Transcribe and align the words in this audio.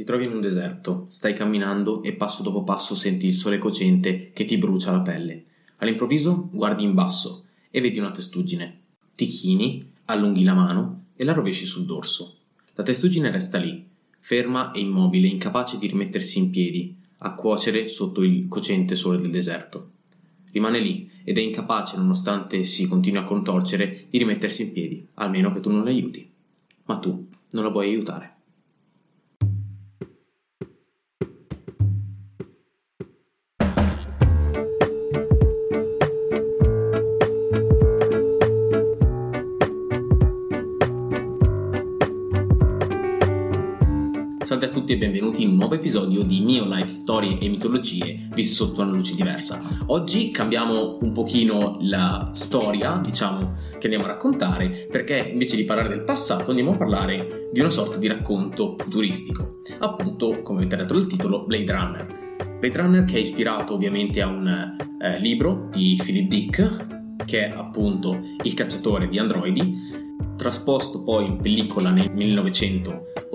Ti 0.00 0.06
trovi 0.06 0.24
in 0.24 0.32
un 0.32 0.40
deserto, 0.40 1.04
stai 1.08 1.34
camminando 1.34 2.02
e 2.02 2.14
passo 2.14 2.42
dopo 2.42 2.64
passo 2.64 2.94
senti 2.94 3.26
il 3.26 3.34
sole 3.34 3.58
cocente 3.58 4.30
che 4.32 4.46
ti 4.46 4.56
brucia 4.56 4.92
la 4.92 5.02
pelle. 5.02 5.44
All'improvviso 5.76 6.48
guardi 6.50 6.84
in 6.84 6.94
basso 6.94 7.48
e 7.70 7.82
vedi 7.82 7.98
una 7.98 8.10
testuggine. 8.10 8.80
Ti 9.14 9.26
chini, 9.26 9.92
allunghi 10.06 10.42
la 10.42 10.54
mano 10.54 11.08
e 11.14 11.22
la 11.22 11.34
rovesci 11.34 11.66
sul 11.66 11.84
dorso. 11.84 12.38
La 12.76 12.82
testuggine 12.82 13.30
resta 13.30 13.58
lì, 13.58 13.86
ferma 14.18 14.72
e 14.72 14.80
immobile, 14.80 15.28
incapace 15.28 15.76
di 15.76 15.88
rimettersi 15.88 16.38
in 16.38 16.48
piedi, 16.48 16.96
a 17.18 17.34
cuocere 17.34 17.86
sotto 17.86 18.22
il 18.22 18.48
cocente 18.48 18.94
sole 18.94 19.20
del 19.20 19.30
deserto. 19.30 19.90
Rimane 20.50 20.80
lì 20.80 21.10
ed 21.24 21.36
è 21.36 21.42
incapace, 21.42 21.98
nonostante 21.98 22.64
si 22.64 22.88
continui 22.88 23.20
a 23.20 23.24
contorcere, 23.24 24.06
di 24.08 24.16
rimettersi 24.16 24.62
in 24.62 24.72
piedi, 24.72 25.06
almeno 25.16 25.52
che 25.52 25.60
tu 25.60 25.70
non 25.70 25.84
l'aiuti. 25.84 26.26
Ma 26.84 26.96
tu 26.96 27.28
non 27.50 27.64
la 27.64 27.68
vuoi 27.68 27.88
aiutare. 27.88 28.36
Salve 44.50 44.66
a 44.66 44.68
tutti 44.68 44.94
e 44.94 44.98
benvenuti 44.98 45.44
in 45.44 45.50
un 45.50 45.54
nuovo 45.58 45.76
episodio 45.76 46.24
di 46.24 46.40
Neo 46.40 46.66
Life 46.66 46.88
Storie 46.88 47.38
e 47.38 47.48
mitologie 47.48 48.26
viste 48.34 48.52
sotto 48.52 48.82
una 48.82 48.90
luce 48.90 49.14
diversa. 49.14 49.84
Oggi 49.86 50.32
cambiamo 50.32 50.98
un 51.00 51.12
pochino 51.12 51.78
la 51.82 52.30
storia, 52.32 53.00
diciamo, 53.00 53.54
che 53.78 53.84
andiamo 53.84 54.06
a 54.06 54.08
raccontare, 54.08 54.88
perché 54.90 55.30
invece 55.32 55.54
di 55.54 55.62
parlare 55.62 55.88
del 55.88 56.02
passato 56.02 56.50
andiamo 56.50 56.72
a 56.72 56.76
parlare 56.76 57.48
di 57.52 57.60
una 57.60 57.70
sorta 57.70 57.96
di 57.98 58.08
racconto 58.08 58.74
futuristico. 58.76 59.60
Appunto, 59.78 60.42
come 60.42 60.62
avete 60.62 60.74
letto 60.74 60.94
dal 60.94 61.06
titolo, 61.06 61.44
Blade 61.44 61.72
Runner. 61.72 62.06
Blade 62.58 62.76
Runner 62.76 63.04
che 63.04 63.18
è 63.18 63.20
ispirato 63.20 63.74
ovviamente 63.74 64.20
a 64.20 64.26
un 64.26 64.48
eh, 64.48 65.20
libro 65.20 65.68
di 65.70 65.96
Philip 65.96 66.28
Dick, 66.28 66.86
che 67.24 67.46
è 67.46 67.52
appunto 67.54 68.20
Il 68.42 68.54
cacciatore 68.54 69.08
di 69.08 69.16
androidi, 69.16 70.08
trasposto 70.34 71.04
poi 71.04 71.26
in 71.26 71.36
pellicola 71.36 71.90
nel 71.90 72.10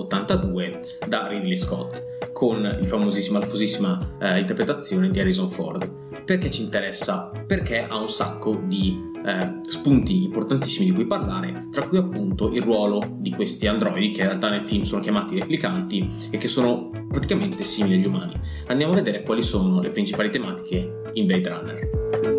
1982 0.08 1.08
da 1.08 1.28
Ridley 1.28 1.56
Scott 1.56 2.32
con 2.32 2.62
la 2.62 2.84
famosissima, 2.84 3.40
la 3.40 3.46
famosissima 3.46 4.18
eh, 4.20 4.40
interpretazione 4.40 5.10
di 5.10 5.20
Harrison 5.20 5.50
Ford. 5.50 5.90
Perché 6.26 6.50
ci 6.50 6.64
interessa? 6.64 7.32
Perché 7.46 7.86
ha 7.88 8.00
un 8.00 8.10
sacco 8.10 8.62
di 8.66 9.14
eh, 9.26 9.60
spunti 9.62 10.24
importantissimi 10.24 10.88
di 10.88 10.94
cui 10.94 11.06
parlare, 11.06 11.68
tra 11.72 11.88
cui 11.88 11.98
appunto 11.98 12.52
il 12.52 12.62
ruolo 12.62 13.16
di 13.18 13.32
questi 13.32 13.68
androidi 13.68 14.12
che 14.12 14.22
in 14.22 14.28
realtà 14.28 14.50
nel 14.50 14.64
film 14.64 14.84
sono 14.84 15.02
chiamati 15.02 15.40
replicanti 15.40 16.10
e 16.30 16.38
che 16.38 16.48
sono 16.48 16.92
praticamente 17.08 17.64
simili 17.64 17.96
agli 17.96 18.08
umani. 18.08 18.34
Andiamo 18.68 18.94
a 18.94 18.96
vedere 18.96 19.24
quali 19.24 19.42
sono 19.42 19.82
le 19.82 19.90
principali 19.90 20.30
tematiche 20.30 21.02
in 21.14 21.26
Blade 21.26 21.50
Runner. 21.50 22.35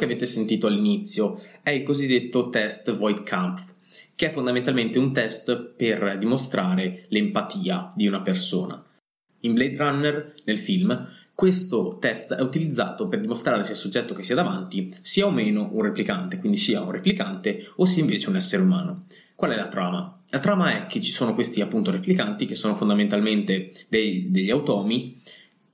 Che 0.00 0.06
avete 0.06 0.24
sentito 0.24 0.66
all'inizio 0.66 1.38
è 1.62 1.68
il 1.68 1.82
cosiddetto 1.82 2.48
test 2.48 2.96
Voigtkampf, 2.96 3.74
che 4.14 4.28
è 4.28 4.32
fondamentalmente 4.32 4.98
un 4.98 5.12
test 5.12 5.74
per 5.76 6.16
dimostrare 6.18 7.04
l'empatia 7.08 7.86
di 7.94 8.06
una 8.06 8.22
persona. 8.22 8.82
In 9.40 9.52
Blade 9.52 9.76
Runner, 9.76 10.34
nel 10.44 10.58
film, 10.58 11.06
questo 11.34 11.98
test 12.00 12.32
è 12.34 12.40
utilizzato 12.40 13.08
per 13.08 13.20
dimostrare 13.20 13.62
se 13.62 13.72
il 13.72 13.76
soggetto 13.76 14.14
che 14.14 14.22
si 14.22 14.32
ha 14.32 14.36
davanti 14.36 14.90
sia 15.02 15.26
o 15.26 15.30
meno 15.30 15.68
un 15.70 15.82
replicante, 15.82 16.38
quindi 16.38 16.56
sia 16.56 16.80
un 16.80 16.92
replicante 16.92 17.70
o 17.76 17.84
sia 17.84 18.02
invece 18.02 18.30
un 18.30 18.36
essere 18.36 18.62
umano. 18.62 19.04
Qual 19.34 19.50
è 19.50 19.56
la 19.56 19.68
trama? 19.68 20.22
La 20.30 20.38
trama 20.38 20.82
è 20.82 20.86
che 20.86 21.02
ci 21.02 21.10
sono 21.10 21.34
questi 21.34 21.60
appunto 21.60 21.90
replicanti 21.90 22.46
che 22.46 22.54
sono 22.54 22.74
fondamentalmente 22.74 23.70
dei, 23.88 24.30
degli 24.30 24.50
automi 24.50 25.20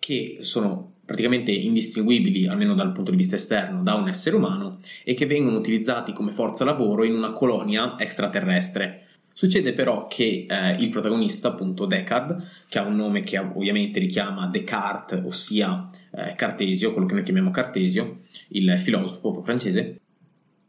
che 0.01 0.39
sono 0.41 0.95
praticamente 1.07 1.53
indistinguibili, 1.53 2.49
almeno 2.49 2.75
dal 2.75 2.93
punto 2.93 3.13
di 3.13 3.17
vista 3.17 3.37
esterno, 3.37 3.83
da 3.83 3.95
un 3.95 4.09
essere 4.09 4.37
umano 4.37 4.79
e 5.05 5.15
che 5.15 5.25
vengono 5.25 5.57
utilizzati 5.57 6.13
come 6.13 6.33
forza 6.33 6.65
lavoro 6.65 7.05
in 7.05 7.15
una 7.15 7.31
colonia 7.31 7.97
extraterrestre. 7.99 9.05
Succede 9.33 9.73
però 9.73 10.07
che 10.09 10.47
eh, 10.49 10.71
il 10.79 10.89
protagonista, 10.89 11.49
appunto 11.49 11.87
Descartes, 11.87 12.65
che 12.69 12.79
ha 12.79 12.83
un 12.83 12.95
nome 12.95 13.23
che 13.23 13.39
ovviamente 13.39 14.01
richiama 14.01 14.49
Descartes, 14.49 15.23
ossia 15.25 15.91
eh, 16.11 16.35
Cartesio, 16.35 16.93
quello 16.93 17.07
che 17.07 17.15
noi 17.15 17.23
chiamiamo 17.23 17.51
Cartesio, 17.51 18.21
il 18.49 18.79
filosofo 18.79 19.43
francese, 19.43 20.01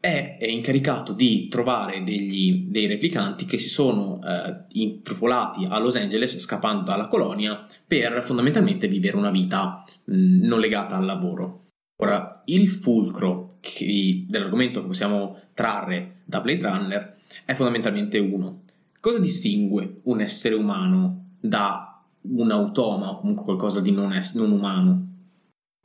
è 0.00 0.38
incaricato 0.40 1.12
di 1.12 1.48
trovare 1.48 2.04
degli, 2.04 2.66
dei 2.66 2.86
replicanti 2.86 3.46
che 3.46 3.58
si 3.58 3.68
sono 3.68 4.20
eh, 4.24 4.64
intrufolati 4.72 5.66
a 5.68 5.78
Los 5.80 5.96
Angeles 5.96 6.38
scappando 6.38 6.84
dalla 6.84 7.08
colonia 7.08 7.66
per 7.86 8.22
fondamentalmente 8.22 8.86
vivere 8.86 9.16
una 9.16 9.30
vita 9.30 9.84
mh, 10.04 10.46
non 10.46 10.60
legata 10.60 10.96
al 10.96 11.04
lavoro. 11.04 11.64
Ora, 12.00 12.42
il 12.46 12.68
fulcro 12.68 13.56
che, 13.60 14.24
dell'argomento 14.28 14.80
che 14.80 14.86
possiamo 14.86 15.40
trarre 15.52 16.20
da 16.24 16.40
Blade 16.40 16.62
Runner 16.62 17.16
è 17.44 17.54
fondamentalmente 17.54 18.18
uno. 18.18 18.62
Cosa 19.00 19.18
distingue 19.18 20.00
un 20.04 20.20
essere 20.20 20.54
umano 20.54 21.34
da 21.40 22.00
un 22.20 22.50
automa 22.50 23.10
o 23.10 23.20
comunque 23.20 23.44
qualcosa 23.44 23.80
di 23.80 23.90
non, 23.90 24.12
es- 24.12 24.34
non 24.34 24.52
umano? 24.52 25.07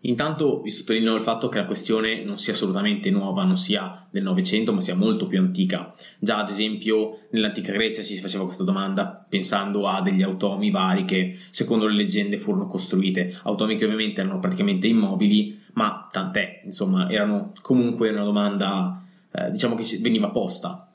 Intanto 0.05 0.59
vi 0.61 0.69
sottolineo 0.69 1.15
il 1.15 1.21
fatto 1.21 1.47
che 1.47 1.59
la 1.59 1.65
questione 1.65 2.23
non 2.23 2.37
sia 2.37 2.53
assolutamente 2.53 3.09
nuova, 3.09 3.45
non 3.45 3.57
sia 3.57 4.05
del 4.09 4.23
Novecento, 4.23 4.73
ma 4.73 4.81
sia 4.81 4.95
molto 4.95 5.27
più 5.27 5.39
antica. 5.39 5.93
Già, 6.19 6.39
ad 6.39 6.49
esempio, 6.49 7.19
nell'antica 7.29 7.71
Grecia 7.71 8.01
si 8.01 8.17
faceva 8.17 8.43
questa 8.43 8.65
domanda 8.65 9.25
pensando 9.27 9.87
a 9.87 10.01
degli 10.01 10.21
automi 10.21 10.71
vari 10.71 11.05
che, 11.05 11.37
secondo 11.51 11.87
le 11.87 11.95
leggende, 11.95 12.37
furono 12.37 12.65
costruite. 12.65 13.39
Automi 13.43 13.77
che 13.77 13.85
ovviamente 13.85 14.19
erano 14.19 14.39
praticamente 14.39 14.87
immobili, 14.87 15.59
ma 15.73 16.07
tant'è, 16.11 16.63
insomma, 16.65 17.09
erano 17.09 17.53
comunque 17.61 18.09
una 18.09 18.23
domanda, 18.23 19.01
eh, 19.31 19.51
diciamo 19.51 19.75
che 19.75 19.85
veniva 20.01 20.29
posta. 20.29 20.91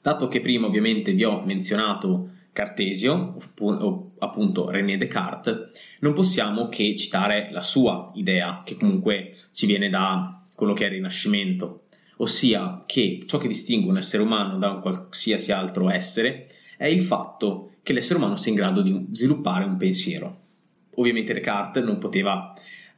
Dato 0.00 0.28
che 0.28 0.40
prima 0.40 0.66
ovviamente 0.66 1.12
vi 1.12 1.24
ho 1.24 1.42
menzionato 1.44 2.30
Cartesio, 2.52 3.36
o 3.58 4.05
appunto 4.18 4.70
René 4.70 4.96
Descartes, 4.96 5.70
non 6.00 6.14
possiamo 6.14 6.68
che 6.68 6.94
citare 6.96 7.48
la 7.50 7.62
sua 7.62 8.12
idea, 8.14 8.62
che 8.64 8.76
comunque 8.76 9.34
ci 9.52 9.66
viene 9.66 9.88
da 9.88 10.42
quello 10.54 10.72
che 10.72 10.84
è 10.84 10.86
il 10.86 10.94
Rinascimento, 10.94 11.82
ossia 12.18 12.82
che 12.86 13.24
ciò 13.26 13.38
che 13.38 13.48
distingue 13.48 13.90
un 13.90 13.98
essere 13.98 14.22
umano 14.22 14.58
da 14.58 14.70
un 14.70 14.80
qualsiasi 14.80 15.52
altro 15.52 15.90
essere 15.90 16.48
è 16.76 16.86
il 16.86 17.02
fatto 17.02 17.72
che 17.82 17.92
l'essere 17.92 18.18
umano 18.18 18.36
sia 18.36 18.52
in 18.52 18.58
grado 18.58 18.82
di 18.82 19.06
sviluppare 19.12 19.64
un 19.64 19.76
pensiero. 19.76 20.40
Ovviamente 20.94 21.34
Descartes 21.34 21.84
non 21.84 21.98
poteva 21.98 22.54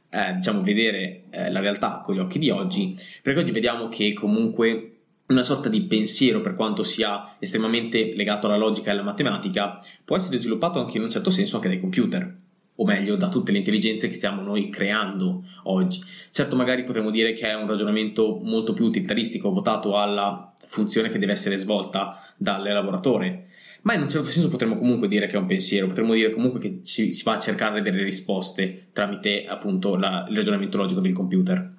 eh, 0.09 0.33
diciamo, 0.35 0.61
vedere 0.61 1.23
eh, 1.29 1.51
la 1.51 1.59
realtà 1.59 2.01
con 2.03 2.15
gli 2.15 2.19
occhi 2.19 2.39
di 2.39 2.49
oggi, 2.49 2.97
perché 3.21 3.41
oggi 3.41 3.51
vediamo 3.51 3.89
che 3.89 4.13
comunque 4.13 4.98
una 5.29 5.43
sorta 5.43 5.69
di 5.69 5.83
pensiero, 5.83 6.41
per 6.41 6.55
quanto 6.55 6.81
sia 6.83 7.35
estremamente 7.37 8.13
legato 8.15 8.47
alla 8.47 8.57
logica 8.57 8.89
e 8.89 8.93
alla 8.93 9.03
matematica, 9.03 9.79
può 10.03 10.15
essere 10.15 10.37
sviluppato 10.37 10.79
anche 10.79 10.97
in 10.97 11.03
un 11.03 11.09
certo 11.09 11.29
senso 11.29 11.57
anche 11.57 11.67
dai 11.67 11.79
computer, 11.79 12.37
o 12.75 12.85
meglio 12.85 13.15
da 13.15 13.29
tutte 13.29 13.51
le 13.51 13.59
intelligenze 13.59 14.07
che 14.07 14.15
stiamo 14.15 14.41
noi 14.41 14.69
creando 14.69 15.43
oggi. 15.63 16.01
Certo, 16.31 16.55
magari 16.55 16.83
potremmo 16.83 17.11
dire 17.11 17.33
che 17.33 17.47
è 17.47 17.53
un 17.53 17.67
ragionamento 17.67 18.39
molto 18.41 18.73
più 18.73 18.85
utilitaristico, 18.85 19.51
votato 19.51 19.97
alla 19.97 20.51
funzione 20.65 21.09
che 21.09 21.19
deve 21.19 21.33
essere 21.33 21.57
svolta 21.57 22.21
dall'elaboratore, 22.35 23.49
ma 23.83 23.93
in 23.93 24.01
un 24.01 24.09
certo 24.09 24.27
senso 24.27 24.49
potremmo 24.49 24.77
comunque 24.79 25.07
dire 25.07 25.27
che 25.27 25.35
è 25.35 25.39
un 25.39 25.45
pensiero, 25.45 25.85
potremmo 25.85 26.15
dire 26.15 26.31
comunque 26.31 26.59
che 26.59 26.79
si, 26.81 27.13
si 27.13 27.23
va 27.23 27.33
a 27.33 27.39
cercare 27.39 27.83
delle 27.83 28.03
risposte 28.03 28.87
tramite 28.93 29.45
appunto 29.45 29.95
la, 29.95 30.25
il 30.27 30.35
ragionamento 30.35 30.77
logico 30.77 31.01
del 31.01 31.13
computer. 31.13 31.77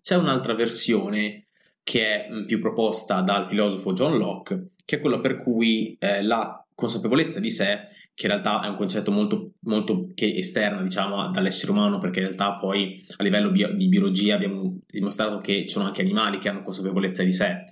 C'è 0.00 0.16
un'altra 0.16 0.54
versione 0.54 1.46
che 1.82 2.26
è 2.26 2.28
mm, 2.30 2.46
più 2.46 2.60
proposta 2.60 3.20
dal 3.20 3.46
filosofo 3.46 3.92
John 3.92 4.16
Locke, 4.16 4.70
che 4.84 4.96
è 4.96 5.00
quella 5.00 5.20
per 5.20 5.42
cui 5.42 5.96
eh, 5.98 6.22
la 6.22 6.64
consapevolezza 6.74 7.40
di 7.40 7.50
sé, 7.50 7.88
che 8.14 8.26
in 8.26 8.32
realtà 8.32 8.62
è 8.62 8.68
un 8.68 8.76
concetto 8.76 9.10
molto, 9.10 9.52
molto 9.60 10.10
che 10.14 10.34
esterno 10.36 10.82
diciamo, 10.82 11.30
dall'essere 11.30 11.72
umano, 11.72 11.98
perché 11.98 12.20
in 12.20 12.26
realtà 12.26 12.56
poi 12.56 13.02
a 13.16 13.22
livello 13.22 13.50
bio- 13.50 13.72
di 13.72 13.88
biologia 13.88 14.34
abbiamo 14.34 14.78
dimostrato 14.86 15.40
che 15.40 15.60
ci 15.62 15.68
sono 15.68 15.86
anche 15.86 16.02
animali 16.02 16.38
che 16.38 16.48
hanno 16.48 16.62
consapevolezza 16.62 17.22
di 17.22 17.32
sé, 17.32 17.64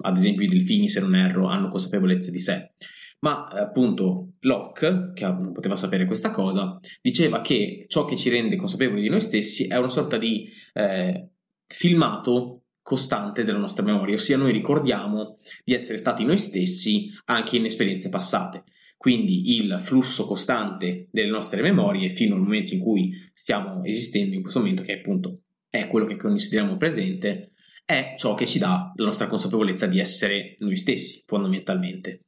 ad 0.00 0.16
esempio 0.16 0.44
i 0.44 0.48
delfini, 0.48 0.88
se 0.88 1.00
non 1.00 1.14
erro, 1.14 1.46
hanno 1.48 1.68
consapevolezza 1.68 2.30
di 2.30 2.38
sé. 2.38 2.72
Ma 3.20 3.46
appunto 3.46 4.34
Locke, 4.40 5.10
che 5.12 5.24
non 5.24 5.52
poteva 5.52 5.74
sapere 5.74 6.04
questa 6.04 6.30
cosa, 6.30 6.78
diceva 7.00 7.40
che 7.40 7.84
ciò 7.88 8.04
che 8.04 8.16
ci 8.16 8.30
rende 8.30 8.54
consapevoli 8.54 9.02
di 9.02 9.08
noi 9.08 9.20
stessi 9.20 9.66
è 9.66 9.76
una 9.76 9.88
sorta 9.88 10.16
di 10.18 10.48
eh, 10.72 11.30
filmato 11.66 12.57
costante 12.88 13.44
della 13.44 13.58
nostra 13.58 13.84
memoria, 13.84 14.14
ossia 14.14 14.38
noi 14.38 14.50
ricordiamo 14.50 15.36
di 15.62 15.74
essere 15.74 15.98
stati 15.98 16.24
noi 16.24 16.38
stessi 16.38 17.12
anche 17.26 17.58
in 17.58 17.66
esperienze 17.66 18.08
passate. 18.08 18.64
Quindi 18.96 19.58
il 19.58 19.78
flusso 19.78 20.24
costante 20.24 21.06
delle 21.10 21.28
nostre 21.28 21.60
memorie 21.60 22.08
fino 22.08 22.34
al 22.34 22.40
momento 22.40 22.72
in 22.72 22.80
cui 22.80 23.12
stiamo 23.34 23.84
esistendo 23.84 24.34
in 24.34 24.40
questo 24.40 24.60
momento, 24.60 24.84
che 24.84 25.00
appunto 25.00 25.42
è 25.68 25.86
quello 25.86 26.06
che 26.06 26.16
consideriamo 26.16 26.78
presente, 26.78 27.50
è 27.84 28.14
ciò 28.16 28.32
che 28.32 28.46
ci 28.46 28.58
dà 28.58 28.90
la 28.96 29.04
nostra 29.04 29.26
consapevolezza 29.26 29.84
di 29.84 30.00
essere 30.00 30.56
noi 30.60 30.76
stessi, 30.76 31.24
fondamentalmente. 31.26 32.20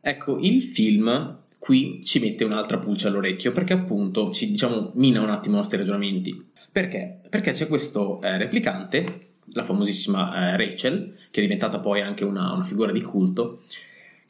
Ecco, 0.00 0.38
il 0.38 0.62
film 0.62 1.44
qui 1.58 2.02
ci 2.02 2.20
mette 2.20 2.44
un'altra 2.44 2.78
pulce 2.78 3.08
all'orecchio 3.08 3.52
perché 3.52 3.74
appunto 3.74 4.30
ci 4.30 4.50
diciamo 4.50 4.92
mina 4.94 5.20
un 5.20 5.28
attimo 5.28 5.56
i 5.56 5.58
nostri 5.58 5.76
ragionamenti. 5.76 6.42
Perché? 6.72 7.20
Perché 7.28 7.50
c'è 7.50 7.66
questo 7.66 8.22
eh, 8.22 8.38
replicante, 8.38 9.34
la 9.56 9.64
famosissima 9.64 10.52
eh, 10.52 10.56
Rachel, 10.56 11.14
che 11.30 11.40
è 11.40 11.42
diventata 11.42 11.80
poi 11.80 12.02
anche 12.02 12.24
una, 12.24 12.52
una 12.52 12.62
figura 12.62 12.92
di 12.92 13.00
culto, 13.00 13.62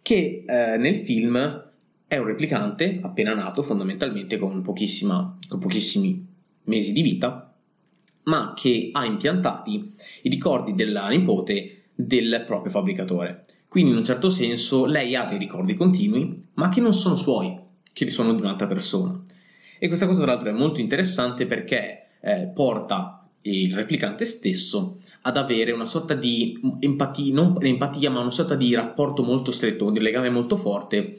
che 0.00 0.44
eh, 0.46 0.76
nel 0.78 1.04
film 1.04 1.64
è 2.06 2.16
un 2.16 2.26
replicante 2.26 3.00
appena 3.02 3.34
nato 3.34 3.62
fondamentalmente 3.62 4.38
con, 4.38 4.62
con 4.62 5.58
pochissimi 5.58 6.26
mesi 6.64 6.92
di 6.92 7.02
vita, 7.02 7.52
ma 8.24 8.54
che 8.56 8.90
ha 8.92 9.04
impiantati 9.04 9.92
i 10.22 10.28
ricordi 10.28 10.74
della 10.74 11.08
nipote 11.08 11.82
del 11.92 12.44
proprio 12.46 12.70
fabbricatore. 12.70 13.44
Quindi 13.68 13.90
in 13.90 13.96
un 13.96 14.04
certo 14.04 14.30
senso 14.30 14.86
lei 14.86 15.16
ha 15.16 15.26
dei 15.26 15.38
ricordi 15.38 15.74
continui, 15.74 16.44
ma 16.54 16.68
che 16.68 16.80
non 16.80 16.94
sono 16.94 17.16
suoi, 17.16 17.58
che 17.92 18.08
sono 18.10 18.32
di 18.32 18.40
un'altra 18.40 18.68
persona. 18.68 19.20
E 19.78 19.88
questa 19.88 20.06
cosa 20.06 20.22
tra 20.22 20.32
l'altro 20.32 20.50
è 20.50 20.52
molto 20.52 20.80
interessante 20.80 21.46
perché 21.46 22.06
eh, 22.20 22.50
porta 22.54 23.15
il 23.50 23.74
replicante 23.74 24.24
stesso 24.24 24.98
ad 25.22 25.36
avere 25.36 25.72
una 25.72 25.86
sorta 25.86 26.14
di 26.14 26.60
empatia, 26.80 27.34
non 27.34 27.56
empatia, 27.60 28.10
ma 28.10 28.20
una 28.20 28.30
sorta 28.30 28.54
di 28.54 28.74
rapporto 28.74 29.22
molto 29.22 29.50
stretto, 29.50 29.90
di 29.90 30.00
legame 30.00 30.30
molto 30.30 30.56
forte 30.56 31.16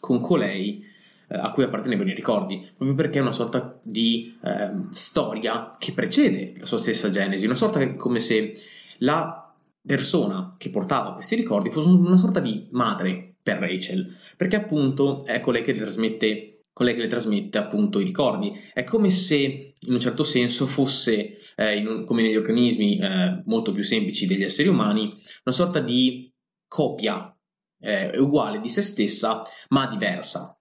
con 0.00 0.20
colei 0.20 0.84
eh, 1.28 1.36
a 1.36 1.50
cui 1.52 1.64
appartenevano 1.64 2.10
i 2.10 2.14
ricordi, 2.14 2.66
proprio 2.76 2.96
perché 2.96 3.18
è 3.18 3.22
una 3.22 3.32
sorta 3.32 3.78
di 3.82 4.36
eh, 4.42 4.70
storia 4.90 5.74
che 5.78 5.92
precede 5.92 6.54
la 6.58 6.66
sua 6.66 6.78
stessa 6.78 7.10
genesi, 7.10 7.46
una 7.46 7.54
sorta 7.54 7.94
come 7.94 8.20
se 8.20 8.54
la 8.98 9.52
persona 9.86 10.54
che 10.56 10.70
portava 10.70 11.12
questi 11.12 11.34
ricordi 11.34 11.70
fosse 11.70 11.88
una 11.88 12.18
sorta 12.18 12.40
di 12.40 12.66
madre 12.70 13.34
per 13.42 13.58
Rachel, 13.58 14.16
perché 14.36 14.56
appunto 14.56 15.24
è 15.26 15.40
colei 15.40 15.62
che 15.62 15.72
le 15.72 16.53
trasmette 16.74 16.82
colei 16.84 16.94
che 16.94 17.00
le 17.02 17.08
trasmette 17.08 17.58
appunto 17.58 18.00
i 18.00 18.04
ricordi. 18.04 18.52
È 18.72 18.84
come 18.84 19.10
se 19.10 19.72
in 19.78 19.92
un 19.92 20.00
certo 20.00 20.24
senso 20.24 20.66
fosse, 20.66 21.38
eh, 21.56 21.86
un, 21.86 22.04
come 22.04 22.22
negli 22.22 22.36
organismi 22.36 22.98
eh, 22.98 23.42
molto 23.46 23.72
più 23.72 23.82
semplici 23.82 24.26
degli 24.26 24.42
esseri 24.42 24.68
umani, 24.68 25.04
una 25.44 25.54
sorta 25.54 25.80
di 25.80 26.30
copia 26.66 27.34
eh, 27.80 28.18
uguale 28.18 28.60
di 28.60 28.68
se 28.68 28.82
stessa 28.82 29.42
ma 29.68 29.86
diversa. 29.86 30.58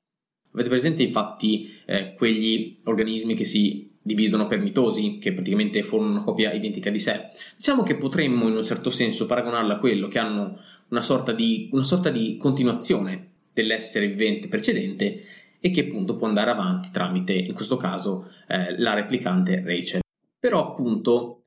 Avete 0.53 0.69
presente 0.69 1.01
infatti 1.01 1.71
eh, 1.87 2.13
quegli 2.13 2.79
organismi 2.83 3.33
che 3.33 3.43
si 3.43 3.91
dividono 3.99 4.47
per 4.47 4.59
mitosi, 4.59 5.17
che 5.17 5.33
praticamente 5.33 5.81
formano 5.81 6.11
una 6.15 6.23
copia 6.23 6.51
identica 6.51 6.91
di 6.91 6.99
sé? 6.99 7.29
Diciamo 7.55 7.81
che 7.81 7.95
potremmo 7.95 8.47
in 8.49 8.55
un 8.57 8.63
certo 8.63 8.91
senso 8.91 9.25
paragonarla 9.25 9.75
a 9.75 9.79
quello, 9.79 10.07
che 10.07 10.19
hanno 10.19 10.59
una 10.89 11.01
sorta 11.01 11.31
di, 11.31 11.69
una 11.71 11.83
sorta 11.83 12.11
di 12.11 12.37
continuazione 12.37 13.29
dell'essere 13.53 14.07
vivente 14.07 14.47
precedente 14.47 15.23
e 15.65 15.71
che 15.71 15.85
appunto 15.87 16.17
può 16.17 16.27
andare 16.27 16.51
avanti 16.51 16.89
tramite, 16.91 17.31
in 17.31 17.53
questo 17.53 17.77
caso, 17.77 18.29
eh, 18.49 18.77
la 18.77 18.93
replicante 18.93 19.63
Rachel. 19.63 20.01
Però 20.37 20.71
appunto 20.71 21.43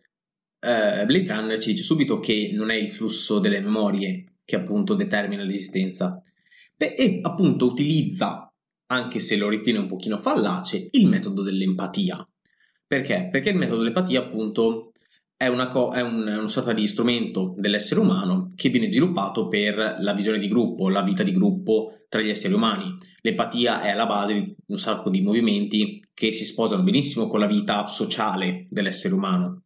eh, 0.59 1.05
Blade 1.05 1.27
Runner 1.27 1.59
ci 1.59 1.73
dice 1.73 1.83
subito 1.83 2.19
che 2.19 2.51
non 2.55 2.71
è 2.71 2.77
il 2.77 2.93
flusso 2.93 3.41
delle 3.41 3.61
memorie 3.61 4.39
che 4.43 4.57
appunto 4.57 4.95
determina 4.95 5.43
l'esistenza 5.43 6.23
Beh, 6.75 6.95
e 6.95 7.21
appunto 7.23 7.67
utilizza, 7.67 8.51
anche 8.87 9.19
se 9.19 9.37
lo 9.37 9.51
ritiene 9.51 9.81
un 9.81 9.87
pochino 9.87 10.17
fallace, 10.17 10.89
il 10.93 11.09
metodo 11.09 11.43
dell'empatia. 11.43 12.27
Perché? 12.87 13.29
Perché 13.31 13.51
il 13.51 13.57
metodo 13.57 13.79
dell'empatia 13.79 14.21
appunto 14.21 14.93
è 15.39 15.49
una, 15.49 15.69
co- 15.69 15.93
è 15.93 16.01
un, 16.01 16.27
una 16.27 16.49
sorta 16.49 16.73
di 16.73 16.87
strumento 16.87 17.55
dell'essere 17.59 18.01
umano 18.01 18.49
che 18.55 18.71
viene 18.71 18.91
sviluppato 18.91 19.49
per 19.49 19.97
la 20.01 20.15
visione 20.15 20.39
di 20.39 20.49
gruppo, 20.49 20.89
la 20.89 21.03
vita 21.03 21.23
di 21.23 21.33
gruppo 21.33 22.07
tra 22.09 22.23
gli 22.23 22.31
esseri 22.31 22.55
umani. 22.55 22.95
L'empatia 23.21 23.83
è 23.83 23.91
alla 23.91 24.07
base 24.07 24.33
di 24.33 24.55
un 24.67 24.79
sacco 24.79 25.11
di 25.11 25.21
movimenti 25.21 26.03
che 26.15 26.33
si 26.33 26.45
sposano 26.45 26.83
benissimo 26.83 27.29
con 27.29 27.41
la 27.41 27.47
vita 27.47 27.87
sociale 27.87 28.67
dell'essere 28.71 29.15
umano. 29.15 29.61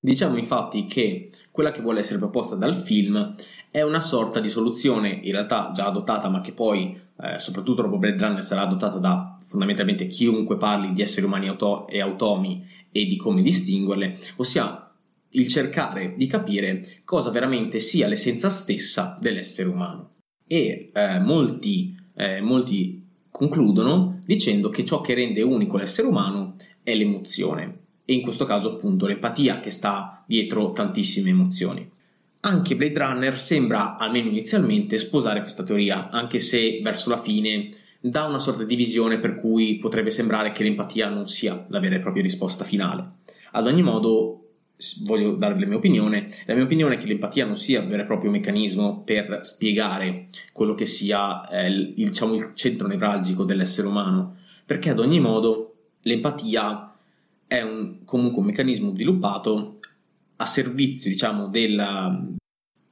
Diciamo 0.00 0.36
infatti 0.36 0.86
che 0.86 1.28
quella 1.50 1.72
che 1.72 1.82
vuole 1.82 1.98
essere 1.98 2.20
proposta 2.20 2.54
dal 2.54 2.76
film 2.76 3.34
è 3.72 3.82
una 3.82 4.00
sorta 4.00 4.38
di 4.38 4.48
soluzione 4.48 5.10
in 5.10 5.32
realtà 5.32 5.72
già 5.74 5.86
adottata 5.86 6.28
ma 6.28 6.40
che 6.40 6.52
poi 6.52 6.96
eh, 7.20 7.40
soprattutto 7.40 7.82
dopo 7.82 7.98
Blade 7.98 8.22
Runner 8.22 8.44
sarà 8.44 8.62
adottata 8.62 8.98
da 8.98 9.36
fondamentalmente 9.44 10.06
chiunque 10.06 10.56
parli 10.56 10.92
di 10.92 11.02
esseri 11.02 11.26
umani 11.26 11.48
auto- 11.48 11.88
e 11.88 12.00
automi 12.00 12.64
e 12.92 13.06
di 13.06 13.16
come 13.16 13.42
distinguerle, 13.42 14.16
ossia 14.36 14.87
il 15.30 15.48
cercare 15.48 16.14
di 16.16 16.26
capire 16.26 16.82
cosa 17.04 17.30
veramente 17.30 17.78
sia 17.80 18.06
l'essenza 18.06 18.48
stessa 18.48 19.16
dell'essere 19.20 19.68
umano. 19.68 20.14
E 20.46 20.90
eh, 20.92 21.18
molti, 21.20 21.94
eh, 22.14 22.40
molti 22.40 23.04
concludono 23.30 24.18
dicendo 24.24 24.70
che 24.70 24.84
ciò 24.84 25.00
che 25.00 25.14
rende 25.14 25.42
unico 25.42 25.76
l'essere 25.76 26.08
umano 26.08 26.56
è 26.82 26.94
l'emozione 26.94 27.80
e 28.04 28.14
in 28.14 28.22
questo 28.22 28.46
caso 28.46 28.74
appunto 28.74 29.06
l'empatia 29.06 29.60
che 29.60 29.70
sta 29.70 30.24
dietro 30.26 30.72
tantissime 30.72 31.28
emozioni. 31.28 31.86
Anche 32.40 32.76
Blade 32.76 32.98
Runner 32.98 33.38
sembra, 33.38 33.98
almeno 33.98 34.28
inizialmente, 34.28 34.96
sposare 34.96 35.40
questa 35.40 35.64
teoria, 35.64 36.08
anche 36.08 36.38
se 36.38 36.80
verso 36.82 37.10
la 37.10 37.20
fine 37.20 37.68
dà 38.00 38.24
una 38.24 38.38
sorta 38.38 38.64
di 38.64 38.76
visione 38.76 39.18
per 39.18 39.38
cui 39.40 39.78
potrebbe 39.78 40.10
sembrare 40.10 40.52
che 40.52 40.62
l'empatia 40.62 41.10
non 41.10 41.28
sia 41.28 41.66
la 41.68 41.80
vera 41.80 41.96
e 41.96 41.98
propria 41.98 42.22
risposta 42.22 42.64
finale. 42.64 43.16
Ad 43.52 43.66
ogni 43.66 43.82
modo, 43.82 44.37
voglio 45.04 45.34
darvi 45.34 45.60
la 45.60 45.66
mia 45.66 45.76
opinione. 45.76 46.28
La 46.46 46.54
mia 46.54 46.64
opinione 46.64 46.94
è 46.94 46.98
che 46.98 47.06
l'empatia 47.06 47.44
non 47.44 47.56
sia 47.56 47.80
un 47.80 47.88
vero 47.88 48.02
e 48.02 48.06
proprio 48.06 48.30
meccanismo 48.30 49.02
per 49.02 49.40
spiegare 49.42 50.28
quello 50.52 50.74
che 50.74 50.86
sia 50.86 51.48
eh, 51.48 51.68
il, 51.68 51.94
diciamo, 51.94 52.34
il 52.34 52.52
centro 52.54 52.86
nevralgico 52.86 53.44
dell'essere 53.44 53.88
umano, 53.88 54.36
perché 54.64 54.90
ad 54.90 55.00
ogni 55.00 55.20
modo 55.20 55.74
l'empatia 56.02 56.94
è 57.46 57.62
un, 57.62 58.04
comunque 58.04 58.40
un 58.40 58.46
meccanismo 58.46 58.94
sviluppato 58.94 59.78
a 60.36 60.46
servizio 60.46 61.10
diciamo, 61.10 61.48
della, 61.48 62.24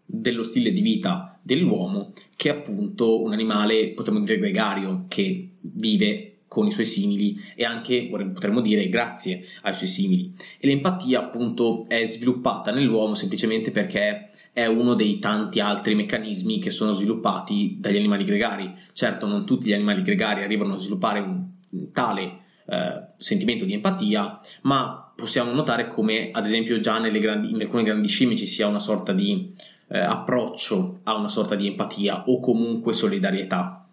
dello 0.05 0.43
stile 0.43 0.73
di 0.73 0.81
vita 0.81 1.38
dell'uomo, 1.41 2.12
che 2.35 2.49
è 2.49 2.53
appunto 2.53 3.23
un 3.23 3.33
animale, 3.33 3.93
potremmo 3.93 4.21
dire, 4.21 4.38
gregario, 4.38 5.05
che 5.06 5.50
vive 5.61 6.36
con 6.48 6.66
i 6.66 6.70
suoi 6.70 6.87
simili 6.87 7.40
e 7.54 7.64
anche, 7.64 8.08
potremmo 8.08 8.60
dire, 8.60 8.88
grazie 8.88 9.44
ai 9.62 9.75
suoi 9.75 9.88
simili. 9.88 10.32
E 10.58 10.66
l'empatia 10.66 11.20
appunto 11.20 11.87
è 11.88 12.04
sviluppata 12.04 12.70
nell'uomo 12.72 13.14
semplicemente 13.14 13.70
perché 13.70 14.31
è 14.52 14.64
uno 14.66 14.94
dei 14.94 15.19
tanti 15.19 15.60
altri 15.60 15.94
meccanismi 15.94 16.58
che 16.58 16.70
sono 16.70 16.92
sviluppati 16.92 17.76
dagli 17.78 17.99
animali 17.99 18.25
gregari. 18.25 18.73
Certo, 18.92 19.26
non 19.26 19.44
tutti 19.44 19.68
gli 19.68 19.75
animali 19.75 20.02
gregari 20.02 20.42
arrivano 20.42 20.75
a 20.75 20.78
sviluppare 20.78 21.21
un, 21.21 21.44
tale 21.92 22.23
eh, 22.66 23.09
sentimento 23.16 23.64
di 23.64 23.75
empatia, 23.75 24.40
ma 24.62 25.12
possiamo 25.14 25.52
notare 25.52 25.88
come 25.88 26.30
ad 26.32 26.44
esempio 26.44 26.80
già 26.80 26.99
grandi, 27.00 27.50
in 27.50 27.61
alcune 27.61 27.82
grandi 27.82 28.09
scimmie 28.09 28.37
ci 28.37 28.47
sia 28.47 28.66
una 28.66 28.78
sorta 28.78 29.12
di 29.12 29.52
eh, 29.88 29.99
approccio 29.99 31.00
a 31.04 31.16
una 31.16 31.28
sorta 31.28 31.54
di 31.54 31.66
empatia 31.66 32.25
o 32.26 32.40
comunque 32.40 32.92
solidarietà. 32.92 33.87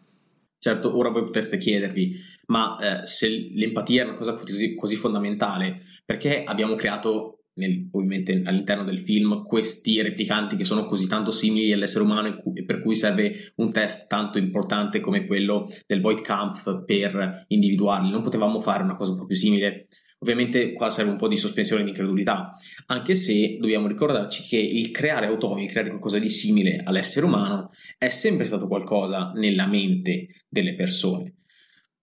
Certo, 0.58 0.98
ora 0.98 1.10
voi 1.10 1.26
potreste 1.26 1.58
chiedervi, 1.58 2.16
ma 2.48 2.78
eh, 2.78 3.06
se 3.06 3.52
l'empatia 3.54 4.04
è 4.04 4.06
una 4.06 4.16
cosa 4.16 4.34
così, 4.34 4.76
così 4.76 4.96
fondamentale, 4.96 5.82
perché 6.06 6.44
abbiamo 6.44 6.76
creato 6.76 7.44
nel, 7.56 7.88
ovviamente 7.92 8.42
all'interno 8.46 8.84
del 8.84 9.00
film 9.00 9.44
questi 9.44 10.02
replicanti 10.02 10.56
che 10.56 10.66
sono 10.66 10.86
così 10.86 11.08
tanto 11.08 11.32
simili 11.32 11.72
all'essere 11.72 12.04
umano 12.04 12.42
e 12.54 12.66
per 12.66 12.82
cui 12.82 12.96
serve 12.96 13.54
un 13.58 13.72
test 13.72 14.10
tanto 14.10 14.38
importante 14.38 15.00
come 15.00 15.26
quello 15.26 15.68
del 15.86 16.02
Void 16.02 16.22
Kampf 16.22 16.84
per 16.86 17.46
individuarli. 17.48 18.10
Non 18.10 18.24
potevamo 18.24 18.60
fare 18.60 18.84
una 18.84 18.96
cosa 18.96 19.12
un 19.12 19.18
po' 19.18 19.26
più 19.26 19.36
simile. 19.36 19.88
Ovviamente 20.20 20.72
qua 20.72 20.90
serve 20.90 21.12
un 21.12 21.18
po' 21.18 21.28
di 21.28 21.36
sospensione 21.36 21.84
di 21.84 21.90
incredulità, 21.90 22.54
anche 22.86 23.14
se 23.14 23.58
dobbiamo 23.60 23.88
ricordarci 23.88 24.44
che 24.44 24.58
il 24.58 24.90
creare 24.90 25.26
automi, 25.26 25.64
il 25.64 25.70
creare 25.70 25.90
qualcosa 25.90 26.18
di 26.18 26.30
simile 26.30 26.82
all'essere 26.82 27.26
umano 27.26 27.72
è 27.98 28.08
sempre 28.08 28.46
stato 28.46 28.70
qualcosa 28.70 29.34
nella 29.36 29.68
mente 29.68 30.46
delle 30.48 30.76
persone. 30.76 31.34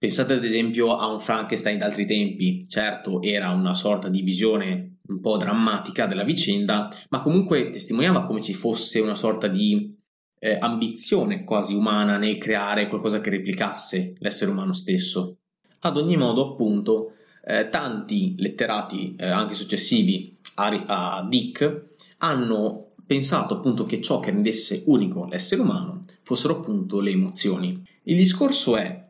Pensate 0.01 0.33
ad 0.33 0.45
esempio 0.45 0.97
a 0.97 1.13
un 1.13 1.21
Frankenstein 1.21 1.77
d'altri 1.77 2.07
tempi, 2.07 2.65
certo 2.67 3.21
era 3.21 3.51
una 3.51 3.75
sorta 3.75 4.09
di 4.09 4.23
visione 4.23 5.01
un 5.09 5.21
po' 5.21 5.37
drammatica 5.37 6.07
della 6.07 6.25
vicenda, 6.25 6.89
ma 7.11 7.21
comunque 7.21 7.69
testimoniava 7.69 8.25
come 8.25 8.41
ci 8.41 8.55
fosse 8.55 9.01
una 9.01 9.15
sorta 9.15 9.47
di 9.47 9.95
eh, 10.39 10.57
ambizione 10.59 11.45
quasi 11.45 11.75
umana 11.75 12.17
nel 12.17 12.39
creare 12.39 12.89
qualcosa 12.89 13.21
che 13.21 13.29
replicasse 13.29 14.15
l'essere 14.21 14.51
umano 14.51 14.73
stesso. 14.73 15.37
Ad 15.81 15.99
ogni 15.99 16.17
modo, 16.17 16.53
appunto, 16.53 17.13
eh, 17.45 17.69
tanti 17.69 18.37
letterati, 18.39 19.17
eh, 19.17 19.27
anche 19.27 19.53
successivi 19.53 20.35
a, 20.55 21.19
a 21.19 21.27
Dick, 21.29 21.89
hanno 22.21 22.93
pensato 23.07 23.53
appunto 23.53 23.85
che 23.85 24.01
ciò 24.01 24.19
che 24.19 24.31
rendesse 24.31 24.83
unico 24.87 25.27
l'essere 25.27 25.61
umano 25.61 26.01
fossero 26.23 26.61
appunto 26.61 27.01
le 27.01 27.11
emozioni. 27.11 27.87
Il 28.05 28.17
discorso 28.17 28.79
è, 28.79 29.09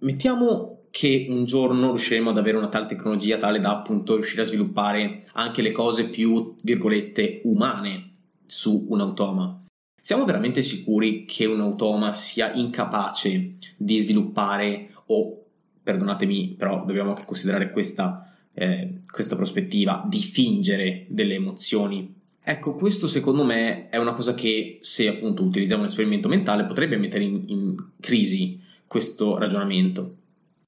mettiamo 0.00 0.80
che 0.90 1.26
un 1.28 1.44
giorno 1.44 1.90
riusciremo 1.90 2.30
ad 2.30 2.38
avere 2.38 2.56
una 2.56 2.68
tale 2.68 2.86
tecnologia 2.86 3.38
tale 3.38 3.60
da 3.60 3.70
appunto 3.70 4.14
riuscire 4.14 4.42
a 4.42 4.44
sviluppare 4.44 5.24
anche 5.32 5.62
le 5.62 5.72
cose 5.72 6.08
più, 6.08 6.54
virgolette, 6.62 7.42
umane 7.44 8.10
su 8.44 8.86
un 8.88 9.00
automa. 9.00 9.64
Siamo 10.00 10.24
veramente 10.24 10.62
sicuri 10.62 11.24
che 11.24 11.44
un 11.44 11.60
automa 11.60 12.12
sia 12.12 12.52
incapace 12.54 13.56
di 13.76 13.98
sviluppare 13.98 14.92
o, 15.06 15.44
perdonatemi, 15.82 16.54
però 16.58 16.84
dobbiamo 16.84 17.10
anche 17.10 17.24
considerare 17.24 17.70
questa, 17.70 18.34
eh, 18.52 19.02
questa 19.08 19.36
prospettiva, 19.36 20.04
di 20.08 20.18
fingere 20.18 21.06
delle 21.08 21.34
emozioni? 21.34 22.14
Ecco, 22.42 22.74
questo 22.74 23.06
secondo 23.06 23.44
me 23.44 23.90
è 23.90 23.98
una 23.98 24.12
cosa 24.12 24.34
che 24.34 24.78
se 24.80 25.06
appunto 25.06 25.44
utilizziamo 25.44 25.82
un 25.82 25.88
esperimento 25.88 26.26
mentale 26.26 26.64
potrebbe 26.64 26.96
mettere 26.96 27.22
in, 27.22 27.44
in 27.46 27.76
crisi 28.00 28.60
questo 28.90 29.38
ragionamento. 29.38 30.16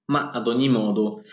Ma 0.05 0.31
ad 0.31 0.47
ogni 0.47 0.69
modo, 0.69 1.25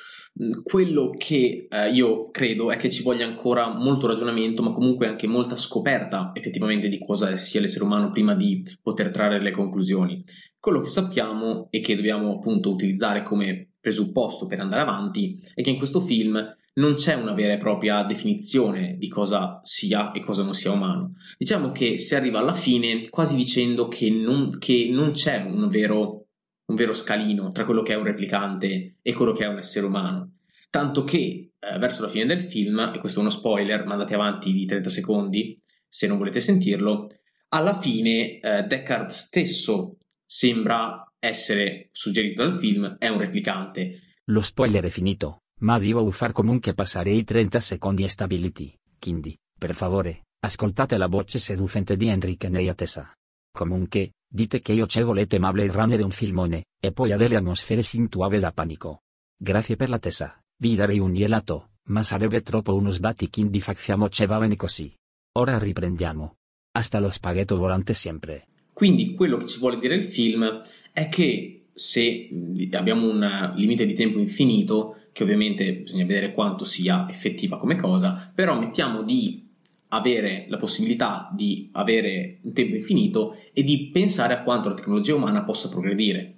quello 0.63 1.11
che 1.15 1.67
eh, 1.69 1.89
io 1.91 2.31
credo 2.31 2.71
è 2.71 2.77
che 2.77 2.89
ci 2.89 3.03
voglia 3.03 3.27
ancora 3.27 3.71
molto 3.71 4.07
ragionamento, 4.07 4.63
ma 4.63 4.71
comunque 4.71 5.05
anche 5.05 5.27
molta 5.27 5.55
scoperta 5.55 6.31
effettivamente 6.33 6.87
di 6.87 6.97
cosa 6.97 7.37
sia 7.37 7.61
l'essere 7.61 7.83
umano 7.83 8.09
prima 8.09 8.33
di 8.33 8.65
poter 8.81 9.11
trarre 9.11 9.39
le 9.39 9.51
conclusioni. 9.51 10.23
Quello 10.59 10.79
che 10.79 10.87
sappiamo 10.87 11.67
e 11.69 11.79
che 11.79 11.95
dobbiamo 11.95 12.33
appunto 12.33 12.71
utilizzare 12.71 13.21
come 13.21 13.73
presupposto 13.79 14.47
per 14.47 14.59
andare 14.59 14.81
avanti 14.81 15.39
è 15.53 15.61
che 15.61 15.69
in 15.69 15.77
questo 15.77 16.01
film 16.01 16.43
non 16.73 16.95
c'è 16.95 17.13
una 17.13 17.33
vera 17.33 17.53
e 17.53 17.57
propria 17.57 18.03
definizione 18.03 18.95
di 18.97 19.09
cosa 19.09 19.59
sia 19.61 20.11
e 20.11 20.21
cosa 20.21 20.43
non 20.43 20.55
sia 20.55 20.71
umano. 20.71 21.13
Diciamo 21.37 21.71
che 21.71 21.99
si 21.99 22.15
arriva 22.15 22.39
alla 22.39 22.53
fine 22.53 23.07
quasi 23.09 23.35
dicendo 23.35 23.87
che 23.87 24.09
non, 24.09 24.57
che 24.57 24.89
non 24.91 25.11
c'è 25.11 25.43
un 25.43 25.67
vero 25.67 26.28
un 26.69 26.75
vero 26.75 26.93
scalino 26.93 27.51
tra 27.51 27.65
quello 27.65 27.81
che 27.81 27.93
è 27.93 27.97
un 27.97 28.03
replicante 28.03 28.95
e 29.01 29.13
quello 29.13 29.33
che 29.33 29.43
è 29.43 29.47
un 29.47 29.57
essere 29.57 29.85
umano. 29.85 30.37
Tanto 30.69 31.03
che 31.03 31.51
eh, 31.59 31.77
verso 31.77 32.03
la 32.03 32.09
fine 32.09 32.25
del 32.25 32.41
film, 32.41 32.91
e 32.93 32.99
questo 32.99 33.19
è 33.19 33.21
uno 33.21 33.31
spoiler, 33.31 33.85
ma 33.85 33.93
andate 33.93 34.13
avanti 34.13 34.53
di 34.53 34.65
30 34.65 34.89
secondi 34.89 35.59
se 35.87 36.07
non 36.07 36.17
volete 36.17 36.39
sentirlo, 36.39 37.09
alla 37.49 37.73
fine 37.73 38.39
eh, 38.39 38.63
Deckard 38.63 39.09
stesso 39.09 39.97
sembra 40.23 41.11
essere 41.17 41.89
suggerito 41.91 42.43
dal 42.43 42.53
film, 42.53 42.97
è 42.99 43.07
un 43.07 43.17
replicante. 43.17 44.01
Lo 44.25 44.41
spoiler 44.41 44.85
è 44.85 44.89
finito, 44.89 45.39
ma 45.61 45.79
devo 45.79 46.09
far 46.11 46.31
comunque 46.31 46.75
passare 46.75 47.09
i 47.09 47.23
30 47.23 47.59
secondi 47.59 48.07
stabiliti, 48.07 48.77
quindi, 48.99 49.35
per 49.57 49.73
favore, 49.73 50.27
ascoltate 50.41 50.97
la 50.97 51.07
voce 51.07 51.39
seducente 51.39 51.97
di 51.97 52.07
Enrique 52.07 52.47
Neyatesa. 52.47 53.11
Comunque, 53.51 54.11
dite 54.31 54.61
che 54.61 54.73
io 54.73 54.85
ce 54.85 55.01
volete 55.03 55.39
ma 55.39 55.51
Blade 55.51 55.71
Runner 55.71 55.99
è 55.99 56.03
un 56.03 56.11
filmone, 56.11 56.65
e 56.79 56.91
poi 56.91 57.11
ha 57.11 57.17
delle 57.17 57.35
atmosfere 57.35 57.81
sintuave 57.81 58.39
da 58.39 58.51
panico. 58.51 59.01
Grazie 59.35 59.75
per 59.75 59.89
la 59.89 59.99
tesa, 59.99 60.39
vi 60.57 60.75
darei 60.75 60.99
un 60.99 61.13
gelato, 61.13 61.71
ma 61.85 62.03
sarebbe 62.03 62.41
troppo 62.41 62.75
uno 62.75 62.91
sbatti 62.91 63.29
quindi 63.29 63.59
facciamoci 63.59 64.25
va 64.25 64.37
bene 64.37 64.55
così. 64.55 64.93
Ora 65.33 65.57
riprendiamo. 65.57 66.35
Hasta 66.71 66.99
lo 66.99 67.09
spaghetto 67.09 67.57
volante 67.57 67.93
sempre. 67.93 68.47
Quindi 68.73 69.15
quello 69.15 69.37
che 69.37 69.47
ci 69.47 69.59
vuole 69.59 69.79
dire 69.79 69.95
il 69.95 70.03
film 70.03 70.61
è 70.93 71.09
che 71.09 71.69
se 71.73 72.29
abbiamo 72.71 73.09
un 73.09 73.53
limite 73.55 73.85
di 73.85 73.93
tempo 73.93 74.19
infinito, 74.19 74.95
che 75.11 75.23
ovviamente 75.23 75.81
bisogna 75.81 76.05
vedere 76.05 76.33
quanto 76.33 76.63
sia 76.63 77.09
effettiva 77.09 77.57
come 77.57 77.75
cosa, 77.75 78.31
però 78.33 78.59
mettiamo 78.59 79.01
di 79.01 79.48
avere 79.89 80.45
la 80.49 80.57
possibilità 80.57 81.29
di 81.33 81.69
avere 81.73 82.37
un 82.41 82.53
tempo 82.53 82.75
infinito 82.75 83.37
e 83.53 83.63
di 83.63 83.89
pensare 83.91 84.33
a 84.33 84.43
quanto 84.43 84.69
la 84.69 84.75
tecnologia 84.75 85.15
umana 85.15 85.43
possa 85.43 85.69
progredire. 85.69 86.35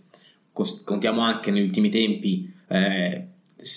Contiamo 0.52 1.22
anche 1.22 1.52
negli 1.52 1.64
ultimi 1.64 1.90
tempi 1.90 2.52
eh, 2.68 3.26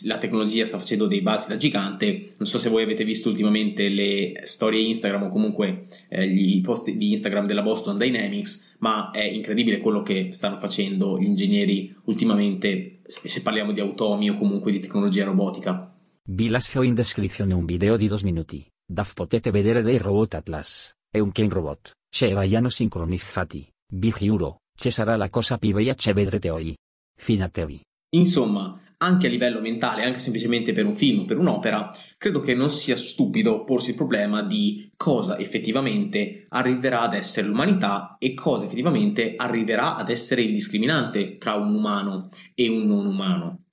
la 0.07 0.19
tecnologia 0.19 0.65
sta 0.65 0.79
facendo 0.79 1.07
dei 1.07 1.21
balzi 1.21 1.49
da 1.49 1.57
gigante. 1.57 2.33
Non 2.39 2.49
so 2.49 2.59
se 2.59 2.69
voi 2.69 2.83
avete 2.83 3.05
visto 3.05 3.29
ultimamente 3.29 3.89
le 3.89 4.41
storie 4.45 4.81
Instagram 4.81 5.25
o 5.25 5.29
comunque 5.29 5.85
eh, 6.09 6.25
i 6.25 6.61
post 6.63 6.91
di 6.91 7.11
Instagram 7.11 7.47
della 7.47 7.63
Boston 7.63 7.99
Dynamics, 7.99 8.77
ma 8.79 9.11
è 9.11 9.25
incredibile 9.25 9.81
quello 9.81 10.03
che 10.03 10.29
stanno 10.33 10.57
facendo 10.57 11.19
gli 11.19 11.25
ingegneri 11.25 11.95
ultimamente, 12.05 13.01
se 13.05 13.43
parliamo 13.43 13.73
di 13.73 13.81
automi 13.81 14.31
o 14.31 14.37
comunque 14.37 14.73
di 14.73 14.81
tecnologia 14.81 15.25
robotica. 15.25 15.93
Vi 16.27 16.49
lascio 16.49 16.83
in 16.83 16.95
descrizione 16.95 17.53
un 17.53 17.67
video 17.67 17.97
di 17.97 18.09
due 18.09 18.21
minuti. 18.23 18.73
DAF 18.87 19.15
potete 19.15 19.51
vedere 19.51 19.81
dei 19.81 19.97
robot 19.97 20.35
Atlas, 20.35 20.93
e 21.11 21.19
un 21.19 21.33
Ken 21.33 21.49
Robot, 21.49 21.93
ce 22.11 22.33
vaiano 22.35 22.69
sincronizzati, 22.69 23.67
vi 23.95 24.13
giuro, 24.19 24.59
ci 24.77 24.91
sarà 24.91 25.17
la 25.17 25.31
cosa 25.31 25.57
più 25.57 25.73
bella 25.73 25.95
ce 25.95 26.13
vedrete 26.13 26.51
oggi. 26.51 26.77
Finatevi. 27.17 27.81
Insomma, 28.17 28.79
anche 28.99 29.27
a 29.27 29.31
livello 29.31 29.61
mentale, 29.61 30.05
anche 30.05 30.19
semplicemente 30.19 30.75
per 30.75 30.85
un 30.85 30.95
film, 30.95 31.25
per 31.25 31.39
un'opera, 31.39 31.91
credo 32.19 32.41
che 32.41 32.55
non 32.55 32.71
sia 32.71 32.97
stupido 32.97 33.65
porsi 33.65 33.91
il 33.91 33.97
problema 33.97 34.43
di 34.43 34.91
cosa 34.97 35.39
effettivamente 35.39 36.45
arriverà 36.49 37.03
ad 37.03 37.15
essere 37.15 37.47
l'umanità 37.47 38.17
e 38.19 38.35
cosa 38.35 38.67
effettivamente 38.67 39.35
arriverà 39.37 39.97
ad 39.97 40.11
essere 40.11 40.43
il 40.43 40.53
discriminante 40.53 41.39
tra 41.39 41.55
un 41.55 41.75
umano 41.75 42.29
e 42.55 42.69
un 42.69 42.87
non 42.87 43.07
umano. 43.07 43.64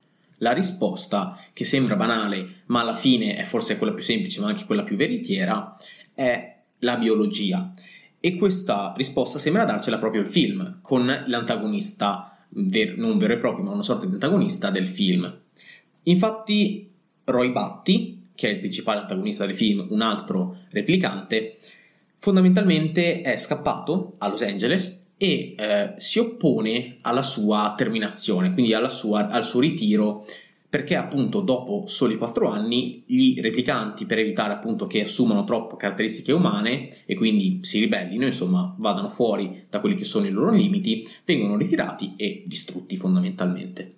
La 0.41 0.53
risposta, 0.53 1.37
che 1.53 1.63
sembra 1.63 1.95
banale, 1.95 2.63
ma 2.65 2.81
alla 2.81 2.95
fine 2.95 3.35
è 3.35 3.43
forse 3.43 3.77
quella 3.77 3.93
più 3.93 4.03
semplice, 4.03 4.41
ma 4.41 4.47
anche 4.47 4.65
quella 4.65 4.81
più 4.81 4.95
veritiera, 4.95 5.77
è 6.15 6.57
la 6.79 6.97
biologia. 6.97 7.71
E 8.19 8.35
questa 8.37 8.93
risposta 8.97 9.37
sembra 9.37 9.65
darcela 9.65 9.99
proprio 9.99 10.21
il 10.21 10.27
film, 10.27 10.79
con 10.81 11.05
l'antagonista, 11.27 12.37
ver- 12.49 12.97
non 12.97 13.19
vero 13.19 13.33
e 13.33 13.37
proprio, 13.37 13.65
ma 13.65 13.71
una 13.71 13.83
sorta 13.83 14.07
di 14.07 14.13
antagonista 14.13 14.71
del 14.71 14.87
film. 14.87 15.31
Infatti, 16.03 16.91
Roy 17.25 17.51
Batty, 17.51 18.29
che 18.33 18.47
è 18.47 18.51
il 18.53 18.59
principale 18.59 19.01
antagonista 19.01 19.45
del 19.45 19.55
film, 19.55 19.85
un 19.91 20.01
altro 20.01 20.61
replicante, 20.71 21.57
fondamentalmente 22.17 23.21
è 23.21 23.37
scappato 23.37 24.15
a 24.17 24.27
Los 24.27 24.41
Angeles 24.41 25.00
e 25.21 25.53
eh, 25.55 25.93
si 25.97 26.17
oppone 26.17 26.97
alla 27.01 27.21
sua 27.21 27.75
terminazione, 27.77 28.53
quindi 28.53 28.73
sua, 28.89 29.29
al 29.29 29.45
suo 29.45 29.59
ritiro, 29.59 30.25
perché 30.67 30.95
appunto 30.95 31.41
dopo 31.41 31.83
soli 31.85 32.17
quattro 32.17 32.47
anni 32.47 33.03
gli 33.05 33.39
replicanti, 33.39 34.07
per 34.07 34.17
evitare 34.17 34.53
appunto 34.53 34.87
che 34.87 35.01
assumano 35.01 35.43
troppo 35.43 35.75
caratteristiche 35.75 36.31
umane 36.31 36.89
e 37.05 37.13
quindi 37.13 37.59
si 37.61 37.79
ribellino, 37.81 38.25
insomma 38.25 38.73
vadano 38.79 39.09
fuori 39.09 39.65
da 39.69 39.79
quelli 39.79 39.93
che 39.93 40.05
sono 40.05 40.25
i 40.25 40.31
loro 40.31 40.49
limiti, 40.49 41.07
vengono 41.23 41.55
ritirati 41.55 42.15
e 42.17 42.41
distrutti 42.47 42.97
fondamentalmente. 42.97 43.93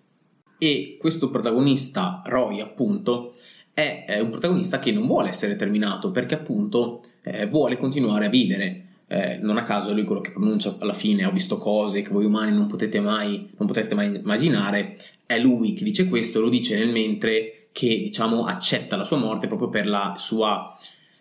E 0.58 0.98
questo 1.00 1.30
protagonista, 1.30 2.22
Roy 2.26 2.60
appunto, 2.60 3.34
è, 3.74 4.04
è 4.06 4.20
un 4.20 4.30
protagonista 4.30 4.78
che 4.80 4.92
non 4.92 5.08
vuole 5.08 5.30
essere 5.30 5.56
terminato 5.56 6.12
perché 6.12 6.36
appunto 6.36 7.02
eh, 7.22 7.48
vuole 7.48 7.78
continuare 7.78 8.26
a 8.26 8.30
vivere 8.30 8.83
eh, 9.14 9.38
non 9.40 9.58
a 9.58 9.64
caso 9.64 9.94
lui 9.94 10.06
quello 10.06 10.22
che 10.22 10.32
pronuncia 10.32 10.76
alla 10.80 10.96
fine 10.96 11.28
ho 11.28 11.32
visto 11.32 11.60
cose 11.60 12.02
che 12.02 12.10
voi 12.10 12.26
umani 12.26 12.52
non 12.52 12.66
potete 12.66 13.00
mai, 13.00 13.48
non 13.58 13.68
potreste 13.68 13.94
mai 13.94 14.16
immaginare, 14.16 14.98
è 15.28 15.38
lui 15.38 15.74
che 15.74 15.84
dice 15.84 16.08
questo, 16.08 16.42
lo 16.42 16.50
dice 16.50 16.80
nel 16.80 16.90
mentre 16.90 17.68
che 17.72 17.90
diciamo 17.90 18.46
accetta 18.46 18.96
la 18.96 19.04
sua 19.04 19.18
morte 19.18 19.46
proprio 19.46 19.70
per 19.70 19.86
la 19.86 20.16
sua 20.18 20.76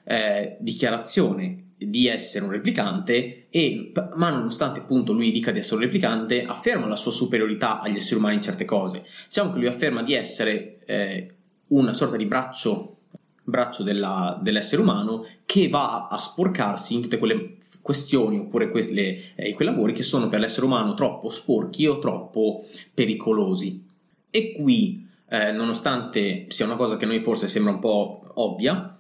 eh, 0.05 0.57
dichiarazione 0.61 1.73
di 1.77 2.07
essere 2.07 2.47
un 2.47 2.53
replicante 2.53 3.49
e 3.51 3.93
ma 4.15 4.31
nonostante 4.31 4.81
appunto 4.81 5.13
lui 5.13 5.31
dica 5.31 5.51
di 5.51 5.59
essere 5.59 5.77
un 5.77 5.83
replicante 5.83 6.45
afferma 6.45 6.87
la 6.87 6.97
sua 6.97 7.13
superiorità 7.13 7.81
agli 7.81 7.97
esseri 7.97 8.19
umani 8.21 8.37
in 8.37 8.43
certe 8.43 8.65
cose. 8.65 9.05
Diciamo 9.27 9.53
che 9.53 9.59
lui 9.59 9.67
afferma 9.67 10.03
di 10.03 10.15
essere 10.15 10.79
eh, 10.87 11.35
una 11.69 11.93
sorta 11.93 12.17
di 12.17 12.25
braccio 12.25 12.97
braccio 13.45 13.83
della, 13.83 14.39
dell'essere 14.41 14.81
umano 14.81 15.27
che 15.45 15.69
va 15.69 16.07
a 16.07 16.19
sporcarsi 16.19 16.95
in 16.95 17.03
tutte 17.03 17.19
quelle 17.19 17.57
questioni 17.81 18.39
oppure 18.39 18.71
quelle, 18.71 19.35
eh, 19.35 19.55
quei 19.55 19.67
lavori 19.67 19.93
che 19.93 20.03
sono 20.03 20.29
per 20.29 20.41
l'essere 20.41 20.67
umano 20.67 20.95
troppo 20.95 21.29
sporchi 21.29 21.87
o 21.87 21.99
troppo 21.99 22.65
pericolosi. 22.93 23.83
E 24.31 24.53
qui, 24.53 25.07
eh, 25.29 25.53
nonostante 25.53 26.47
sia 26.49 26.67
una 26.67 26.77
cosa 26.77 26.97
che 26.97 27.05
a 27.05 27.09
noi 27.09 27.23
forse 27.23 27.49
sembra 27.49 27.73
un 27.73 27.79
po' 27.79 28.23
ovvia, 28.35 28.97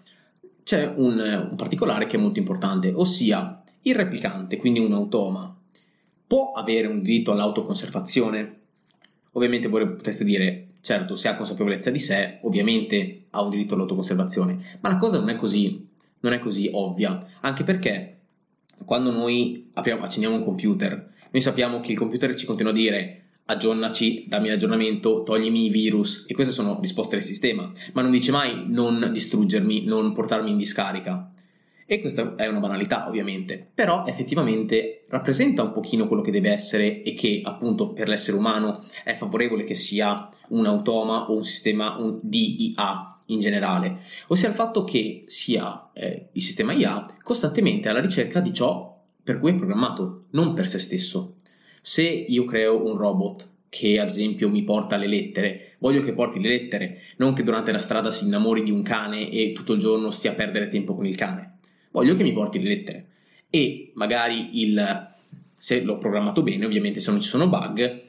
c'è 0.62 0.92
un, 0.96 1.48
un 1.50 1.56
particolare 1.56 2.06
che 2.06 2.16
è 2.16 2.20
molto 2.20 2.38
importante, 2.38 2.92
ossia 2.94 3.62
il 3.82 3.94
replicante, 3.94 4.56
quindi 4.56 4.78
un 4.78 4.92
automa, 4.92 5.54
può 6.26 6.52
avere 6.52 6.86
un 6.86 7.02
diritto 7.02 7.32
all'autoconservazione? 7.32 8.60
Ovviamente 9.32 9.68
voi 9.68 9.86
potreste 9.86 10.24
dire, 10.24 10.68
certo, 10.80 11.14
se 11.14 11.28
ha 11.28 11.36
consapevolezza 11.36 11.90
di 11.90 11.98
sé, 11.98 12.38
ovviamente 12.42 13.24
ha 13.30 13.42
un 13.42 13.50
diritto 13.50 13.74
all'autoconservazione, 13.74 14.78
ma 14.80 14.90
la 14.90 14.96
cosa 14.96 15.18
non 15.18 15.30
è 15.30 15.36
così, 15.36 15.88
non 16.20 16.32
è 16.32 16.38
così 16.38 16.70
ovvia, 16.72 17.26
anche 17.40 17.64
perché 17.64 18.18
quando 18.84 19.10
noi 19.10 19.70
apriamo, 19.72 20.02
accendiamo 20.02 20.36
un 20.36 20.44
computer, 20.44 21.10
noi 21.30 21.42
sappiamo 21.42 21.80
che 21.80 21.92
il 21.92 21.98
computer 21.98 22.34
ci 22.34 22.46
continua 22.46 22.72
a 22.72 22.74
dire 22.74 23.22
aggiornaci, 23.44 24.26
dammi 24.28 24.48
l'aggiornamento, 24.48 25.22
toglimi 25.22 25.66
i 25.66 25.70
virus 25.70 26.26
e 26.28 26.34
queste 26.34 26.52
sono 26.52 26.78
risposte 26.80 27.16
del 27.16 27.24
sistema, 27.24 27.70
ma 27.92 28.02
non 28.02 28.10
dice 28.10 28.30
mai 28.30 28.64
non 28.66 29.10
distruggermi, 29.12 29.84
non 29.84 30.12
portarmi 30.12 30.50
in 30.50 30.56
discarica. 30.56 31.32
E 31.84 32.00
questa 32.00 32.36
è 32.36 32.46
una 32.46 32.60
banalità, 32.60 33.06
ovviamente, 33.08 33.68
però 33.74 34.06
effettivamente 34.06 35.04
rappresenta 35.08 35.62
un 35.62 35.72
pochino 35.72 36.06
quello 36.06 36.22
che 36.22 36.30
deve 36.30 36.50
essere 36.50 37.02
e 37.02 37.12
che 37.12 37.42
appunto 37.44 37.92
per 37.92 38.08
l'essere 38.08 38.38
umano 38.38 38.82
è 39.04 39.12
favorevole 39.14 39.64
che 39.64 39.74
sia 39.74 40.28
un 40.48 40.64
automa 40.64 41.30
o 41.30 41.36
un 41.36 41.44
sistema 41.44 41.96
un 41.98 42.18
DIA, 42.22 43.11
in 43.26 43.40
generale, 43.40 44.02
ossia 44.28 44.48
il 44.48 44.54
fatto 44.54 44.84
che 44.84 45.24
sia 45.26 45.90
eh, 45.92 46.28
il 46.32 46.42
sistema 46.42 46.72
IA 46.72 47.18
costantemente 47.22 47.88
alla 47.88 48.00
ricerca 48.00 48.40
di 48.40 48.52
ciò 48.52 48.92
per 49.22 49.38
cui 49.38 49.50
è 49.50 49.56
programmato, 49.56 50.24
non 50.30 50.52
per 50.54 50.66
se 50.66 50.78
stesso. 50.78 51.36
Se 51.80 52.02
io 52.02 52.44
creo 52.44 52.84
un 52.84 52.96
robot 52.96 53.48
che 53.68 53.98
ad 53.98 54.08
esempio 54.08 54.48
mi 54.48 54.64
porta 54.64 54.96
le 54.96 55.06
lettere, 55.06 55.76
voglio 55.78 56.02
che 56.02 56.12
porti 56.12 56.40
le 56.40 56.48
lettere, 56.48 57.00
non 57.16 57.32
che 57.32 57.42
durante 57.42 57.72
la 57.72 57.78
strada 57.78 58.10
si 58.10 58.26
innamori 58.26 58.62
di 58.62 58.70
un 58.70 58.82
cane 58.82 59.30
e 59.30 59.52
tutto 59.52 59.72
il 59.72 59.80
giorno 59.80 60.10
stia 60.10 60.32
a 60.32 60.34
perdere 60.34 60.68
tempo 60.68 60.94
con 60.94 61.06
il 61.06 61.14
cane. 61.14 61.54
Voglio 61.90 62.16
che 62.16 62.22
mi 62.22 62.32
porti 62.32 62.60
le 62.60 62.68
lettere. 62.68 63.06
E 63.48 63.92
magari 63.94 64.60
il, 64.60 65.10
se 65.54 65.82
l'ho 65.82 65.98
programmato 65.98 66.42
bene, 66.42 66.66
ovviamente 66.66 67.00
se 67.00 67.10
non 67.10 67.20
ci 67.20 67.28
sono 67.28 67.48
bug, 67.48 68.02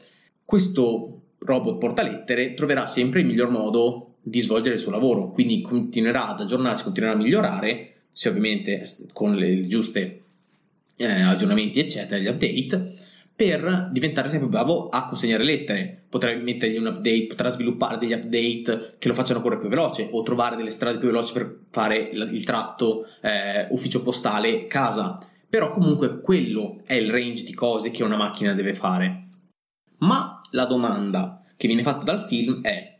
questo 0.43 1.21
robot 1.37 1.77
portalettere 1.77 2.53
troverà 2.53 2.85
sempre 2.85 3.21
il 3.21 3.25
miglior 3.25 3.49
modo 3.49 4.12
di 4.23 4.39
svolgere 4.39 4.75
il 4.75 4.81
suo 4.81 4.91
lavoro, 4.91 5.31
quindi 5.31 5.61
continuerà 5.61 6.29
ad 6.29 6.39
aggiornarsi, 6.39 6.85
continuerà 6.85 7.15
a 7.15 7.21
migliorare, 7.21 7.93
se 8.09 8.29
ovviamente 8.29 8.83
con 9.11 9.35
le 9.35 9.67
giuste 9.67 10.21
eh, 10.95 11.21
aggiornamenti, 11.21 11.79
eccetera, 11.79 12.17
gli 12.17 12.27
update, 12.27 12.95
per 13.35 13.89
diventare 13.91 14.29
sempre 14.29 14.47
bravo 14.47 14.89
a 14.89 15.07
consegnare 15.07 15.43
lettere. 15.43 16.03
Potrà 16.07 16.33
mettergli 16.35 16.77
un 16.77 16.85
update, 16.85 17.25
potrà 17.27 17.49
sviluppare 17.49 17.97
degli 17.97 18.13
update 18.13 18.95
che 18.99 19.07
lo 19.07 19.13
facciano 19.13 19.41
correre 19.41 19.59
più 19.59 19.69
veloce 19.69 20.07
o 20.11 20.23
trovare 20.23 20.55
delle 20.55 20.69
strade 20.69 20.99
più 20.99 21.07
veloci 21.07 21.33
per 21.33 21.59
fare 21.71 21.97
il, 21.97 22.29
il 22.31 22.45
tratto 22.45 23.07
eh, 23.21 23.67
ufficio 23.71 24.03
postale 24.03 24.67
casa. 24.67 25.19
Però 25.49 25.71
comunque 25.71 26.21
quello 26.21 26.81
è 26.85 26.93
il 26.93 27.11
range 27.11 27.43
di 27.43 27.53
cose 27.53 27.91
che 27.91 28.03
una 28.03 28.17
macchina 28.17 28.53
deve 28.53 28.75
fare. 28.75 29.27
Ma 29.99 30.41
la 30.51 30.65
domanda 30.65 31.43
che 31.57 31.67
viene 31.67 31.83
fatta 31.83 32.03
dal 32.03 32.21
film 32.21 32.61
è 32.61 32.92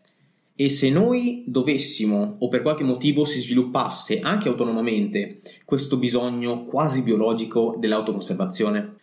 e 0.55 0.69
se 0.69 0.91
noi 0.91 1.43
dovessimo, 1.47 2.35
o 2.39 2.47
per 2.47 2.61
qualche 2.61 2.83
motivo 2.83 3.25
si 3.25 3.39
sviluppasse 3.39 4.19
anche 4.19 4.49
autonomamente, 4.49 5.39
questo 5.65 5.97
bisogno 5.97 6.65
quasi 6.65 7.01
biologico 7.01 7.75
dell'autoconservazione? 7.79 8.97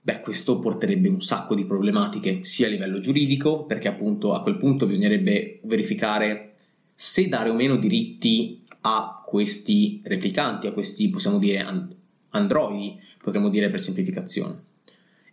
Beh, 0.00 0.20
questo 0.20 0.58
porterebbe 0.58 1.08
un 1.08 1.20
sacco 1.20 1.54
di 1.54 1.66
problematiche, 1.66 2.44
sia 2.44 2.66
a 2.66 2.70
livello 2.70 3.00
giuridico, 3.00 3.64
perché 3.64 3.88
appunto 3.88 4.32
a 4.32 4.40
quel 4.40 4.56
punto 4.56 4.86
bisognerebbe 4.86 5.60
verificare 5.64 6.54
se 6.94 7.28
dare 7.28 7.50
o 7.50 7.54
meno 7.54 7.76
diritti 7.76 8.62
a 8.82 9.22
questi 9.26 10.00
replicanti, 10.04 10.66
a 10.66 10.72
questi, 10.72 11.10
possiamo 11.10 11.38
dire, 11.38 11.66
androidi, 12.30 12.98
potremmo 13.22 13.50
dire 13.50 13.68
per 13.68 13.80
semplificazione. 13.80 14.62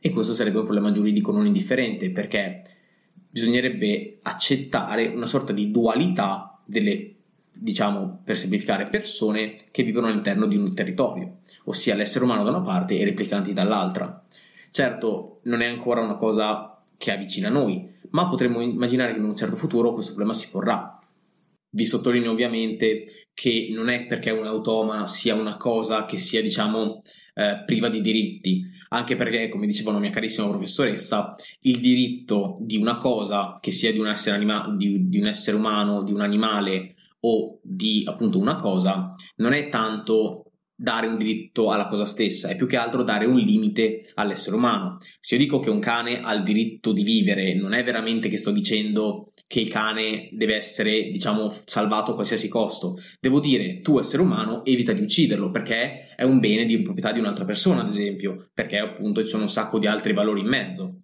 E 0.01 0.09
questo 0.09 0.33
sarebbe 0.33 0.57
un 0.57 0.63
problema 0.63 0.91
giuridico 0.91 1.31
non 1.31 1.45
indifferente, 1.45 2.09
perché 2.09 2.63
bisognerebbe 3.31 4.19
accettare 4.23 5.07
una 5.07 5.25
sorta 5.25 5.53
di 5.53 5.71
dualità 5.71 6.59
delle, 6.65 7.15
diciamo 7.51 8.19
per 8.23 8.37
semplificare, 8.37 8.89
persone 8.89 9.55
che 9.71 9.83
vivono 9.83 10.07
all'interno 10.07 10.45
di 10.45 10.57
un 10.57 10.73
territorio, 10.75 11.37
ossia 11.63 11.95
l'essere 11.95 12.25
umano 12.25 12.43
da 12.43 12.49
una 12.49 12.61
parte 12.61 12.95
e 12.95 13.01
i 13.01 13.05
replicanti 13.05 13.53
dall'altra. 13.53 14.23
Certo, 14.69 15.39
non 15.43 15.61
è 15.61 15.65
ancora 15.65 16.01
una 16.01 16.15
cosa 16.15 16.77
che 16.97 17.11
avvicina 17.11 17.49
noi, 17.49 17.89
ma 18.11 18.29
potremmo 18.29 18.61
immaginare 18.61 19.13
che 19.13 19.19
in 19.19 19.25
un 19.25 19.35
certo 19.35 19.55
futuro 19.55 19.93
questo 19.93 20.11
problema 20.11 20.33
si 20.33 20.49
porrà. 20.49 21.00
Vi 21.73 21.85
sottolineo 21.85 22.31
ovviamente 22.31 23.05
che 23.33 23.69
non 23.71 23.89
è 23.89 24.05
perché 24.05 24.29
un 24.31 24.45
automa 24.45 25.07
sia 25.07 25.35
una 25.35 25.55
cosa 25.55 26.05
che 26.05 26.17
sia, 26.17 26.41
diciamo, 26.41 27.01
eh, 27.33 27.63
priva 27.65 27.87
di 27.87 28.01
diritti, 28.01 28.61
anche 28.89 29.15
perché, 29.15 29.47
come 29.47 29.67
diceva 29.67 29.91
una 29.91 29.99
mia 29.99 30.09
carissima 30.09 30.49
professoressa, 30.49 31.33
il 31.61 31.79
diritto 31.79 32.57
di 32.59 32.75
una 32.75 32.97
cosa, 32.97 33.57
che 33.61 33.71
sia 33.71 33.91
di 33.93 33.99
un 33.99 34.07
essere, 34.07 34.35
anima- 34.35 34.73
di, 34.75 35.07
di 35.07 35.19
un 35.19 35.27
essere 35.27 35.55
umano, 35.55 36.03
di 36.03 36.11
un 36.11 36.21
animale 36.21 36.95
o 37.21 37.59
di 37.63 38.03
appunto 38.05 38.37
una 38.37 38.57
cosa, 38.57 39.13
non 39.37 39.53
è 39.53 39.69
tanto 39.69 40.50
dare 40.81 41.05
un 41.05 41.15
diritto 41.15 41.69
alla 41.69 41.87
cosa 41.87 42.05
stessa, 42.05 42.49
è 42.49 42.55
più 42.55 42.65
che 42.65 42.75
altro 42.75 43.03
dare 43.03 43.27
un 43.27 43.37
limite 43.37 44.11
all'essere 44.15 44.55
umano. 44.55 44.97
Se 45.19 45.35
io 45.35 45.41
dico 45.41 45.59
che 45.59 45.69
un 45.69 45.79
cane 45.79 46.21
ha 46.21 46.33
il 46.33 46.41
diritto 46.41 46.91
di 46.91 47.03
vivere, 47.03 47.53
non 47.53 47.73
è 47.73 47.83
veramente 47.83 48.29
che 48.29 48.37
sto 48.37 48.49
dicendo 48.49 49.31
che 49.45 49.59
il 49.59 49.69
cane 49.69 50.29
deve 50.31 50.55
essere, 50.55 51.11
diciamo, 51.11 51.53
salvato 51.65 52.11
a 52.11 52.13
qualsiasi 52.15 52.49
costo. 52.49 52.97
Devo 53.19 53.39
dire, 53.39 53.81
tu 53.81 53.99
essere 53.99 54.23
umano, 54.23 54.65
evita 54.65 54.91
di 54.91 55.01
ucciderlo, 55.01 55.51
perché 55.51 56.15
è 56.15 56.23
un 56.23 56.39
bene 56.39 56.65
di 56.65 56.81
proprietà 56.81 57.11
di 57.11 57.19
un'altra 57.19 57.45
persona, 57.45 57.81
ad 57.81 57.87
esempio, 57.87 58.49
perché 58.51 58.79
appunto 58.79 59.21
ci 59.21 59.27
sono 59.27 59.43
un 59.43 59.49
sacco 59.49 59.77
di 59.77 59.85
altri 59.85 60.13
valori 60.13 60.39
in 60.39 60.47
mezzo. 60.47 60.95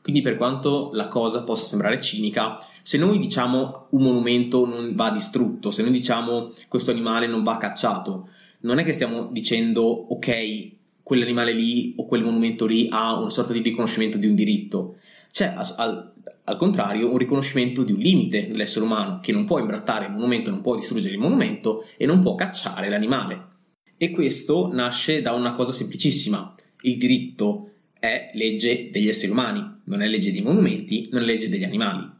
Quindi 0.00 0.20
per 0.20 0.36
quanto 0.36 0.90
la 0.92 1.08
cosa 1.08 1.44
possa 1.44 1.64
sembrare 1.64 2.00
cinica, 2.00 2.58
se 2.82 2.98
noi 2.98 3.18
diciamo 3.18 3.88
un 3.92 4.02
monumento 4.02 4.66
non 4.66 4.94
va 4.94 5.10
distrutto, 5.10 5.70
se 5.70 5.82
noi 5.82 5.92
diciamo 5.92 6.52
questo 6.68 6.90
animale 6.90 7.26
non 7.26 7.42
va 7.42 7.56
cacciato, 7.56 8.28
non 8.64 8.78
è 8.78 8.84
che 8.84 8.92
stiamo 8.92 9.28
dicendo 9.30 9.82
ok, 9.82 10.72
quell'animale 11.02 11.52
lì 11.52 11.94
o 11.96 12.06
quel 12.06 12.24
monumento 12.24 12.66
lì 12.66 12.88
ha 12.90 13.18
una 13.18 13.30
sorta 13.30 13.52
di 13.52 13.60
riconoscimento 13.60 14.18
di 14.18 14.26
un 14.26 14.34
diritto. 14.34 14.96
C'è 15.30 15.54
al, 15.54 16.12
al 16.44 16.56
contrario 16.56 17.10
un 17.10 17.18
riconoscimento 17.18 17.82
di 17.82 17.92
un 17.92 17.98
limite 17.98 18.48
dell'essere 18.48 18.84
umano 18.84 19.20
che 19.20 19.32
non 19.32 19.44
può 19.44 19.58
imbrattare 19.58 20.06
il 20.06 20.12
monumento, 20.12 20.50
non 20.50 20.62
può 20.62 20.76
distruggere 20.76 21.14
il 21.14 21.20
monumento 21.20 21.86
e 21.96 22.06
non 22.06 22.22
può 22.22 22.34
cacciare 22.34 22.88
l'animale. 22.88 23.52
E 23.96 24.10
questo 24.10 24.72
nasce 24.72 25.20
da 25.20 25.32
una 25.32 25.52
cosa 25.52 25.72
semplicissima. 25.72 26.54
Il 26.82 26.96
diritto 26.98 27.70
è 27.98 28.30
legge 28.34 28.90
degli 28.90 29.08
esseri 29.08 29.30
umani, 29.30 29.80
non 29.84 30.02
è 30.02 30.06
legge 30.06 30.32
dei 30.32 30.42
monumenti, 30.42 31.08
non 31.10 31.22
è 31.22 31.24
legge 31.24 31.48
degli 31.48 31.64
animali. 31.64 32.10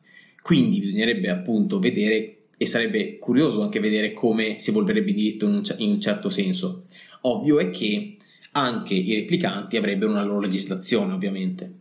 Quindi 0.43 0.81
bisognerebbe 0.81 1.31
appunto 1.31 1.79
vedere 1.79 2.44
e 2.57 2.67
sarebbe 2.67 3.19
curioso 3.19 3.63
anche 3.63 3.81
vedere 3.81 4.13
come 4.13 4.59
si 4.59 4.71
evolverebbe 4.71 5.11
il 5.11 5.17
diritto 5.17 5.47
in 5.47 5.55
un, 5.55 5.63
in 5.79 5.91
un 5.91 6.01
certo 6.01 6.29
senso. 6.29 6.87
Ovvio 7.23 7.59
è 7.59 7.71
che 7.71 8.17
anche 8.53 8.95
i 8.95 9.15
replicanti 9.15 9.77
avrebbero 9.77 10.11
una 10.11 10.23
loro 10.23 10.41
legislazione, 10.41 11.13
ovviamente. 11.13 11.73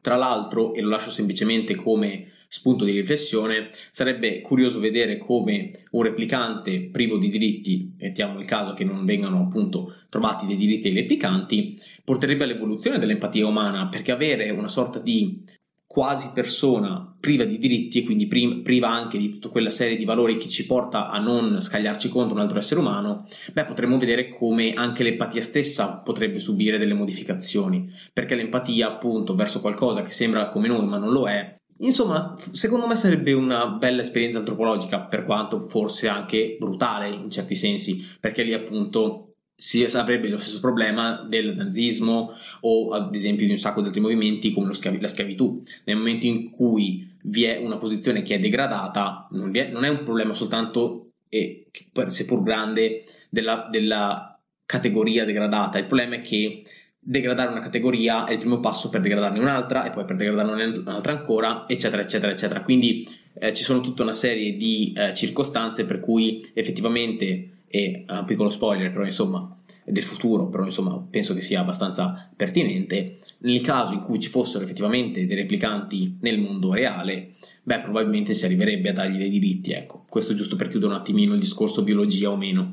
Tra 0.00 0.16
l'altro, 0.16 0.74
e 0.74 0.80
lo 0.80 0.88
lascio 0.88 1.10
semplicemente 1.10 1.74
come 1.74 2.30
spunto 2.52 2.84
di 2.84 2.90
riflessione, 2.90 3.70
sarebbe 3.92 4.40
curioso 4.40 4.80
vedere 4.80 5.18
come 5.18 5.70
un 5.92 6.02
replicante 6.02 6.80
privo 6.90 7.16
di 7.16 7.30
diritti, 7.30 7.94
mettiamo 7.96 8.40
il 8.40 8.44
caso 8.44 8.74
che 8.74 8.82
non 8.82 9.04
vengano 9.04 9.42
appunto 9.42 9.94
trovati 10.08 10.46
dei 10.46 10.56
diritti 10.56 10.88
ai 10.88 10.94
replicanti, 10.94 11.78
porterebbe 12.02 12.42
all'evoluzione 12.42 12.98
dell'empatia 12.98 13.46
umana, 13.46 13.88
perché 13.88 14.10
avere 14.10 14.50
una 14.50 14.66
sorta 14.66 14.98
di 14.98 15.44
quasi 15.92 16.30
persona 16.32 17.16
priva 17.18 17.42
di 17.42 17.58
diritti 17.58 17.98
e 17.98 18.04
quindi 18.04 18.28
priva 18.28 18.88
anche 18.88 19.18
di 19.18 19.28
tutta 19.32 19.48
quella 19.48 19.70
serie 19.70 19.96
di 19.96 20.04
valori 20.04 20.36
che 20.36 20.46
ci 20.46 20.64
porta 20.64 21.10
a 21.10 21.18
non 21.18 21.60
scagliarci 21.60 22.08
contro 22.08 22.36
un 22.36 22.40
altro 22.40 22.58
essere 22.58 22.78
umano, 22.78 23.26
beh, 23.52 23.64
potremmo 23.64 23.98
vedere 23.98 24.28
come 24.28 24.72
anche 24.72 25.02
l'empatia 25.02 25.42
stessa 25.42 26.00
potrebbe 26.04 26.38
subire 26.38 26.78
delle 26.78 26.94
modificazioni, 26.94 27.92
perché 28.12 28.36
l'empatia, 28.36 28.86
appunto, 28.86 29.34
verso 29.34 29.60
qualcosa 29.60 30.02
che 30.02 30.12
sembra 30.12 30.46
come 30.46 30.68
noi 30.68 30.86
ma 30.86 30.96
non 30.96 31.10
lo 31.10 31.28
è, 31.28 31.58
Insomma, 31.82 32.34
secondo 32.36 32.86
me 32.86 32.94
sarebbe 32.94 33.32
una 33.32 33.68
bella 33.68 34.02
esperienza 34.02 34.36
antropologica, 34.36 35.00
per 35.00 35.24
quanto 35.24 35.60
forse 35.60 36.08
anche 36.08 36.56
brutale 36.58 37.08
in 37.08 37.30
certi 37.30 37.54
sensi, 37.54 38.06
perché 38.20 38.42
lì 38.42 38.52
appunto 38.52 39.29
si 39.60 39.84
avrebbe 39.84 40.30
lo 40.30 40.38
stesso 40.38 40.58
problema 40.58 41.22
del 41.28 41.54
nazismo 41.54 42.32
o 42.60 42.92
ad 42.92 43.14
esempio 43.14 43.44
di 43.44 43.52
un 43.52 43.58
sacco 43.58 43.82
di 43.82 43.88
altri 43.88 44.00
movimenti 44.00 44.54
come 44.54 44.72
schiav- 44.72 44.98
la 44.98 45.06
schiavitù. 45.06 45.62
Nel 45.84 45.98
momento 45.98 46.24
in 46.24 46.48
cui 46.48 47.06
vi 47.24 47.44
è 47.44 47.58
una 47.58 47.76
posizione 47.76 48.22
che 48.22 48.36
è 48.36 48.40
degradata, 48.40 49.28
non, 49.32 49.54
è, 49.54 49.68
non 49.68 49.84
è 49.84 49.90
un 49.90 50.02
problema 50.02 50.32
soltanto, 50.32 51.10
e, 51.28 51.66
seppur 52.06 52.42
grande, 52.42 53.04
della, 53.28 53.68
della 53.70 54.40
categoria 54.64 55.26
degradata, 55.26 55.76
il 55.76 55.84
problema 55.84 56.14
è 56.14 56.20
che 56.22 56.62
degradare 56.98 57.50
una 57.50 57.60
categoria 57.60 58.24
è 58.24 58.32
il 58.32 58.38
primo 58.38 58.60
passo 58.60 58.88
per 58.88 59.02
degradarne 59.02 59.40
un'altra 59.40 59.84
e 59.84 59.90
poi 59.90 60.06
per 60.06 60.16
degradarne 60.16 60.78
un'altra 60.78 61.12
ancora, 61.12 61.68
eccetera, 61.68 62.00
eccetera, 62.00 62.32
eccetera. 62.32 62.62
Quindi 62.62 63.06
eh, 63.34 63.52
ci 63.52 63.62
sono 63.62 63.82
tutta 63.82 64.04
una 64.04 64.14
serie 64.14 64.56
di 64.56 64.94
eh, 64.96 65.12
circostanze 65.14 65.84
per 65.84 66.00
cui 66.00 66.50
effettivamente 66.54 67.58
e 67.72 68.04
un 68.08 68.24
piccolo 68.26 68.50
spoiler 68.50 68.90
però 68.90 69.04
insomma 69.04 69.56
del 69.84 70.02
futuro 70.02 70.48
però 70.48 70.64
insomma 70.64 70.98
penso 71.08 71.34
che 71.34 71.40
sia 71.40 71.60
abbastanza 71.60 72.28
pertinente. 72.34 73.18
Nel 73.38 73.62
caso 73.62 73.94
in 73.94 74.02
cui 74.02 74.20
ci 74.20 74.28
fossero 74.28 74.64
effettivamente 74.64 75.24
dei 75.24 75.36
replicanti 75.36 76.16
nel 76.20 76.40
mondo 76.40 76.72
reale 76.72 77.34
beh 77.62 77.78
probabilmente 77.78 78.34
si 78.34 78.44
arriverebbe 78.44 78.90
a 78.90 78.92
dargli 78.92 79.18
dei 79.18 79.30
diritti 79.30 79.70
ecco. 79.72 80.04
Questo 80.08 80.34
giusto 80.34 80.56
per 80.56 80.68
chiudere 80.68 80.92
un 80.92 80.98
attimino 80.98 81.34
il 81.34 81.40
discorso 81.40 81.84
biologia 81.84 82.30
o 82.30 82.36
meno. 82.36 82.70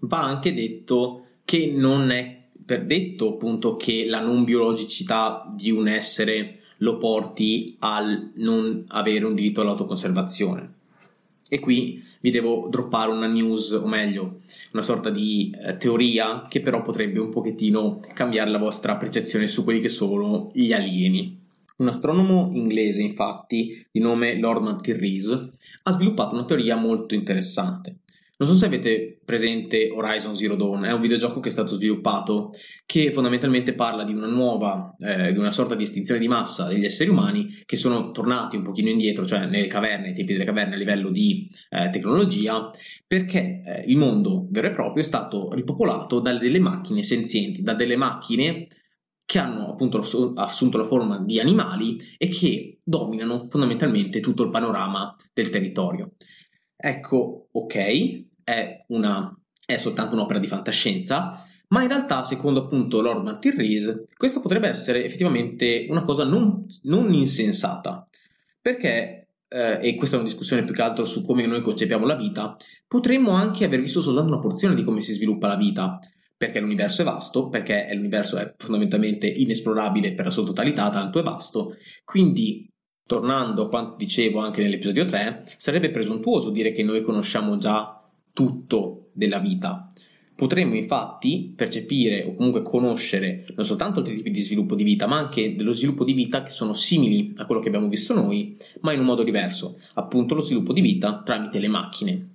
Va 0.00 0.22
anche 0.22 0.54
detto 0.54 1.26
che 1.44 1.70
non 1.74 2.10
è 2.10 2.48
per 2.64 2.86
detto 2.86 3.34
appunto 3.34 3.76
che 3.76 4.06
la 4.06 4.20
non 4.20 4.44
biologicità 4.44 5.52
di 5.54 5.70
un 5.70 5.86
essere 5.86 6.60
lo 6.78 6.96
porti 6.96 7.76
al 7.80 8.32
non 8.36 8.84
avere 8.88 9.26
un 9.26 9.34
diritto 9.34 9.60
all'autoconservazione. 9.60 10.74
E 11.48 11.58
qui 11.58 12.02
vi 12.20 12.30
devo 12.30 12.68
droppare 12.70 13.10
una 13.10 13.26
news, 13.26 13.70
o 13.72 13.86
meglio, 13.86 14.40
una 14.72 14.82
sorta 14.82 15.10
di 15.10 15.54
eh, 15.58 15.76
teoria 15.76 16.46
che 16.48 16.60
però 16.60 16.82
potrebbe 16.82 17.18
un 17.18 17.30
pochettino 17.30 18.00
cambiare 18.14 18.50
la 18.50 18.58
vostra 18.58 18.96
percezione 18.96 19.46
su 19.46 19.64
quelli 19.64 19.80
che 19.80 19.88
sono 19.88 20.50
gli 20.52 20.72
alieni. 20.72 21.38
Un 21.76 21.88
astronomo 21.88 22.50
inglese, 22.52 23.00
infatti, 23.00 23.86
di 23.90 24.00
nome 24.00 24.38
Lord 24.38 24.62
Martin 24.62 24.98
Rees, 24.98 25.48
ha 25.82 25.92
sviluppato 25.92 26.34
una 26.34 26.44
teoria 26.44 26.76
molto 26.76 27.14
interessante. 27.14 27.99
Non 28.40 28.48
so 28.48 28.54
se 28.54 28.64
avete 28.64 29.20
presente 29.22 29.90
Horizon 29.90 30.34
Zero 30.34 30.54
Dawn, 30.54 30.84
è 30.84 30.92
un 30.92 31.02
videogioco 31.02 31.40
che 31.40 31.50
è 31.50 31.52
stato 31.52 31.74
sviluppato 31.74 32.52
che 32.86 33.12
fondamentalmente 33.12 33.74
parla 33.74 34.02
di 34.02 34.14
una 34.14 34.28
nuova, 34.28 34.96
eh, 34.98 35.30
di 35.32 35.38
una 35.38 35.50
sorta 35.50 35.74
di 35.74 35.82
estinzione 35.82 36.18
di 36.18 36.26
massa 36.26 36.66
degli 36.66 36.86
esseri 36.86 37.10
umani 37.10 37.62
che 37.66 37.76
sono 37.76 38.12
tornati 38.12 38.56
un 38.56 38.62
pochino 38.62 38.88
indietro, 38.88 39.26
cioè 39.26 39.44
nelle 39.44 39.66
caverne, 39.66 40.08
ai 40.08 40.14
tempi 40.14 40.32
delle 40.32 40.46
caverne 40.46 40.74
a 40.74 40.78
livello 40.78 41.10
di 41.10 41.50
eh, 41.68 41.90
tecnologia, 41.90 42.70
perché 43.06 43.60
eh, 43.62 43.84
il 43.88 43.98
mondo 43.98 44.46
vero 44.48 44.68
e 44.68 44.72
proprio 44.72 45.02
è 45.02 45.06
stato 45.06 45.52
ripopolato 45.52 46.20
da 46.20 46.38
delle 46.38 46.60
macchine 46.60 47.02
senzienti, 47.02 47.60
da 47.60 47.74
delle 47.74 47.96
macchine 47.96 48.68
che 49.22 49.38
hanno 49.38 49.68
appunto 49.68 49.98
assunto 49.98 50.78
la 50.78 50.84
forma 50.84 51.18
di 51.18 51.38
animali 51.40 51.98
e 52.16 52.28
che 52.28 52.78
dominano 52.82 53.48
fondamentalmente 53.50 54.20
tutto 54.20 54.44
il 54.44 54.48
panorama 54.48 55.14
del 55.34 55.50
territorio. 55.50 56.14
Ecco, 56.74 57.48
ok, 57.52 58.28
è, 58.50 58.84
una, 58.88 59.32
è 59.64 59.76
soltanto 59.76 60.14
un'opera 60.14 60.38
di 60.38 60.46
fantascienza, 60.46 61.46
ma 61.68 61.82
in 61.82 61.88
realtà, 61.88 62.24
secondo 62.24 62.64
appunto 62.64 63.00
Lord 63.00 63.22
Martin 63.22 63.56
Rees, 63.56 64.06
questa 64.16 64.40
potrebbe 64.40 64.68
essere 64.68 65.04
effettivamente 65.04 65.86
una 65.88 66.02
cosa 66.02 66.24
non, 66.24 66.66
non 66.82 67.12
insensata, 67.12 68.08
perché, 68.60 69.28
eh, 69.48 69.78
e 69.80 69.94
questa 69.94 70.16
è 70.16 70.18
una 70.18 70.28
discussione 70.28 70.64
più 70.64 70.74
che 70.74 70.82
altro 70.82 71.04
su 71.04 71.24
come 71.24 71.46
noi 71.46 71.62
concepiamo 71.62 72.04
la 72.06 72.16
vita, 72.16 72.56
potremmo 72.88 73.30
anche 73.30 73.64
aver 73.64 73.80
visto 73.80 74.00
soltanto 74.00 74.32
una 74.32 74.42
porzione 74.42 74.74
di 74.74 74.82
come 74.82 75.00
si 75.00 75.12
sviluppa 75.12 75.46
la 75.46 75.56
vita, 75.56 76.00
perché 76.36 76.58
l'universo 76.58 77.02
è 77.02 77.04
vasto, 77.04 77.48
perché 77.48 77.88
l'universo 77.92 78.36
è 78.38 78.54
fondamentalmente 78.56 79.28
inesplorabile 79.28 80.14
per 80.14 80.24
la 80.24 80.30
sua 80.30 80.44
totalità, 80.44 80.90
tanto 80.90 81.20
è 81.20 81.22
vasto, 81.22 81.76
quindi 82.04 82.68
tornando 83.06 83.64
a 83.64 83.68
quanto 83.68 83.96
dicevo 83.96 84.40
anche 84.40 84.62
nell'episodio 84.62 85.04
3, 85.04 85.44
sarebbe 85.56 85.90
presuntuoso 85.90 86.50
dire 86.50 86.72
che 86.72 86.82
noi 86.82 87.02
conosciamo 87.02 87.56
già 87.56 87.99
tutto 88.32 89.10
della 89.12 89.38
vita. 89.38 89.92
Potremmo 90.34 90.74
infatti 90.74 91.52
percepire 91.54 92.24
o 92.24 92.34
comunque 92.34 92.62
conoscere 92.62 93.44
non 93.54 93.66
soltanto 93.66 93.98
altri 93.98 94.16
tipi 94.16 94.30
di 94.30 94.40
sviluppo 94.40 94.74
di 94.74 94.84
vita, 94.84 95.06
ma 95.06 95.18
anche 95.18 95.54
dello 95.54 95.74
sviluppo 95.74 96.02
di 96.02 96.14
vita 96.14 96.42
che 96.42 96.50
sono 96.50 96.72
simili 96.72 97.34
a 97.36 97.44
quello 97.44 97.60
che 97.60 97.68
abbiamo 97.68 97.88
visto 97.88 98.14
noi, 98.14 98.56
ma 98.80 98.92
in 98.92 99.00
un 99.00 99.04
modo 99.04 99.22
diverso, 99.22 99.78
appunto 99.94 100.34
lo 100.34 100.40
sviluppo 100.40 100.72
di 100.72 100.80
vita 100.80 101.22
tramite 101.22 101.58
le 101.58 101.68
macchine. 101.68 102.28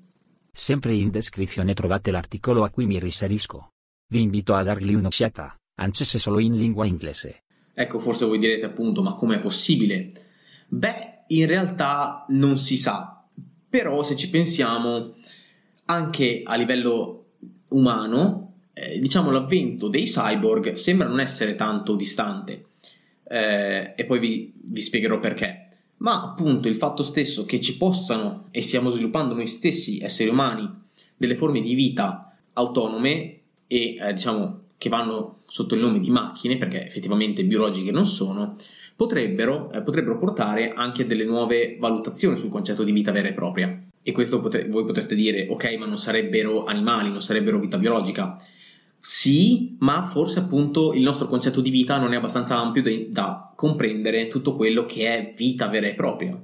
Sempre 0.51 0.93
in 0.93 1.09
descrizione 1.09 1.73
trovate 1.73 2.11
l'articolo 2.11 2.63
a 2.63 2.69
cui 2.69 2.85
mi 2.85 2.99
riferisco. 2.99 3.71
Vi 4.07 4.21
invito 4.21 4.53
a 4.53 4.61
dargli 4.61 4.93
un'occhiata, 4.93 5.55
anche 5.77 6.05
se 6.05 6.19
solo 6.19 6.39
in 6.39 6.55
lingua 6.55 6.85
inglese. 6.85 7.43
Ecco, 7.73 7.97
forse 7.97 8.25
voi 8.25 8.37
direte 8.37 8.65
appunto, 8.65 9.01
ma 9.01 9.15
com'è 9.15 9.39
possibile? 9.39 10.11
Beh, 10.67 11.23
in 11.27 11.47
realtà 11.47 12.25
non 12.29 12.57
si 12.57 12.77
sa, 12.77 13.27
però 13.67 14.01
se 14.03 14.15
ci 14.15 14.29
pensiamo, 14.29 15.15
anche 15.85 16.41
a 16.43 16.55
livello 16.55 17.25
umano, 17.69 18.53
eh, 18.73 18.99
diciamo 18.99 19.31
l'avvento 19.31 19.87
dei 19.87 20.03
cyborg 20.03 20.73
sembra 20.73 21.07
non 21.07 21.19
essere 21.19 21.55
tanto 21.55 21.95
distante. 21.95 22.65
Eh, 23.27 23.93
e 23.95 24.05
poi 24.05 24.19
vi, 24.19 24.53
vi 24.55 24.81
spiegherò 24.81 25.19
perché. 25.19 25.67
Ma 25.97 26.23
appunto 26.23 26.67
il 26.67 26.75
fatto 26.75 27.03
stesso 27.03 27.45
che 27.45 27.61
ci 27.61 27.77
possano 27.77 28.47
e 28.51 28.61
stiamo 28.61 28.89
sviluppando 28.89 29.33
noi 29.33 29.47
stessi, 29.47 29.99
esseri 30.01 30.29
umani, 30.29 30.69
delle 31.15 31.35
forme 31.35 31.61
di 31.61 31.73
vita 31.73 32.35
autonome 32.53 33.39
e 33.67 33.95
eh, 33.95 34.13
diciamo 34.13 34.61
che 34.77 34.89
vanno 34.89 35.39
sotto 35.47 35.75
il 35.75 35.81
nome 35.81 35.99
di 35.99 36.09
macchine, 36.09 36.57
perché 36.57 36.85
effettivamente 36.85 37.45
biologiche 37.45 37.91
non 37.91 38.05
sono, 38.05 38.55
potrebbero, 38.95 39.71
eh, 39.71 39.81
potrebbero 39.81 40.17
portare 40.17 40.73
anche 40.73 41.03
a 41.03 41.05
delle 41.05 41.23
nuove 41.23 41.77
valutazioni 41.79 42.37
sul 42.37 42.49
concetto 42.49 42.83
di 42.83 42.91
vita 42.91 43.11
vera 43.11 43.29
e 43.29 43.33
propria. 43.33 43.83
E 44.07 44.11
questo 44.11 44.39
potre, 44.39 44.67
voi 44.67 44.85
potreste 44.85 45.15
dire, 45.15 45.47
ok, 45.49 45.77
ma 45.79 45.87
non 45.87 45.97
sarebbero 45.97 46.65
animali, 46.65 47.09
non 47.09 47.23
sarebbero 47.23 47.57
vita 47.57 47.79
biologica. 47.79 48.37
Sì, 48.99 49.75
ma 49.79 50.03
forse 50.03 50.41
appunto 50.41 50.93
il 50.93 51.01
nostro 51.01 51.27
concetto 51.27 51.59
di 51.59 51.71
vita 51.71 51.97
non 51.97 52.13
è 52.13 52.15
abbastanza 52.15 52.55
ampio 52.55 52.83
da, 52.83 52.91
da 53.09 53.53
comprendere 53.55 54.27
tutto 54.27 54.55
quello 54.55 54.85
che 54.85 55.07
è 55.07 55.33
vita 55.35 55.69
vera 55.69 55.87
e 55.87 55.95
propria. 55.95 56.39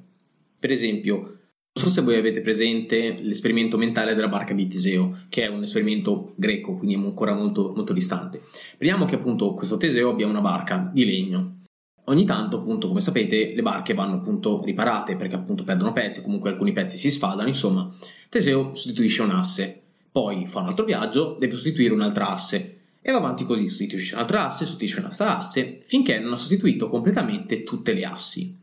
Per 0.58 0.72
esempio, 0.72 1.18
non 1.20 1.86
so 1.86 1.92
se 1.92 2.02
voi 2.02 2.18
avete 2.18 2.42
presente 2.42 3.20
l'esperimento 3.22 3.78
mentale 3.78 4.16
della 4.16 4.28
barca 4.28 4.56
di 4.56 4.68
Teseo, 4.68 5.26
che 5.30 5.44
è 5.44 5.48
un 5.48 5.62
esperimento 5.62 6.34
greco, 6.38 6.78
quindi 6.78 6.96
è 6.96 6.98
ancora 6.98 7.36
molto, 7.36 7.74
molto 7.76 7.94
distante. 7.94 8.42
Vediamo 8.80 9.06
che 9.06 9.16
appunto 9.16 9.54
questo 9.54 9.78
Teseo 9.78 10.10
abbia 10.10 10.26
una 10.26 10.42
barca 10.42 10.90
di 10.92 11.06
legno 11.06 11.60
Ogni 12.06 12.26
tanto, 12.26 12.58
appunto, 12.58 12.88
come 12.88 13.00
sapete, 13.00 13.54
le 13.54 13.62
barche 13.62 13.94
vanno 13.94 14.16
appunto 14.16 14.62
riparate 14.64 15.16
perché 15.16 15.36
appunto 15.36 15.64
perdono 15.64 15.94
pezzi, 15.94 16.22
comunque 16.22 16.50
alcuni 16.50 16.74
pezzi 16.74 16.98
si 16.98 17.12
sfaldano, 17.12 17.48
insomma, 17.48 17.90
Teseo 18.28 18.74
sostituisce 18.74 19.22
un 19.22 19.32
asse, 19.32 19.82
poi 20.12 20.48
fa 20.48 20.60
un 20.60 20.68
altro 20.68 20.84
viaggio, 20.84 21.38
deve 21.40 21.54
sostituire 21.54 21.94
un'altra 21.94 22.30
asse 22.30 22.80
e 23.02 23.12
va 23.12 23.18
avanti 23.18 23.46
così, 23.46 23.68
sostituisce 23.68 24.16
un'altra 24.16 24.46
asse, 24.46 24.66
sostituisce 24.66 25.00
un'altra 25.00 25.38
asse, 25.38 25.82
finché 25.86 26.20
non 26.20 26.34
ha 26.34 26.38
sostituito 26.38 26.90
completamente 26.90 27.64
tutte 27.64 27.94
le 27.94 28.06
assi. 28.06 28.58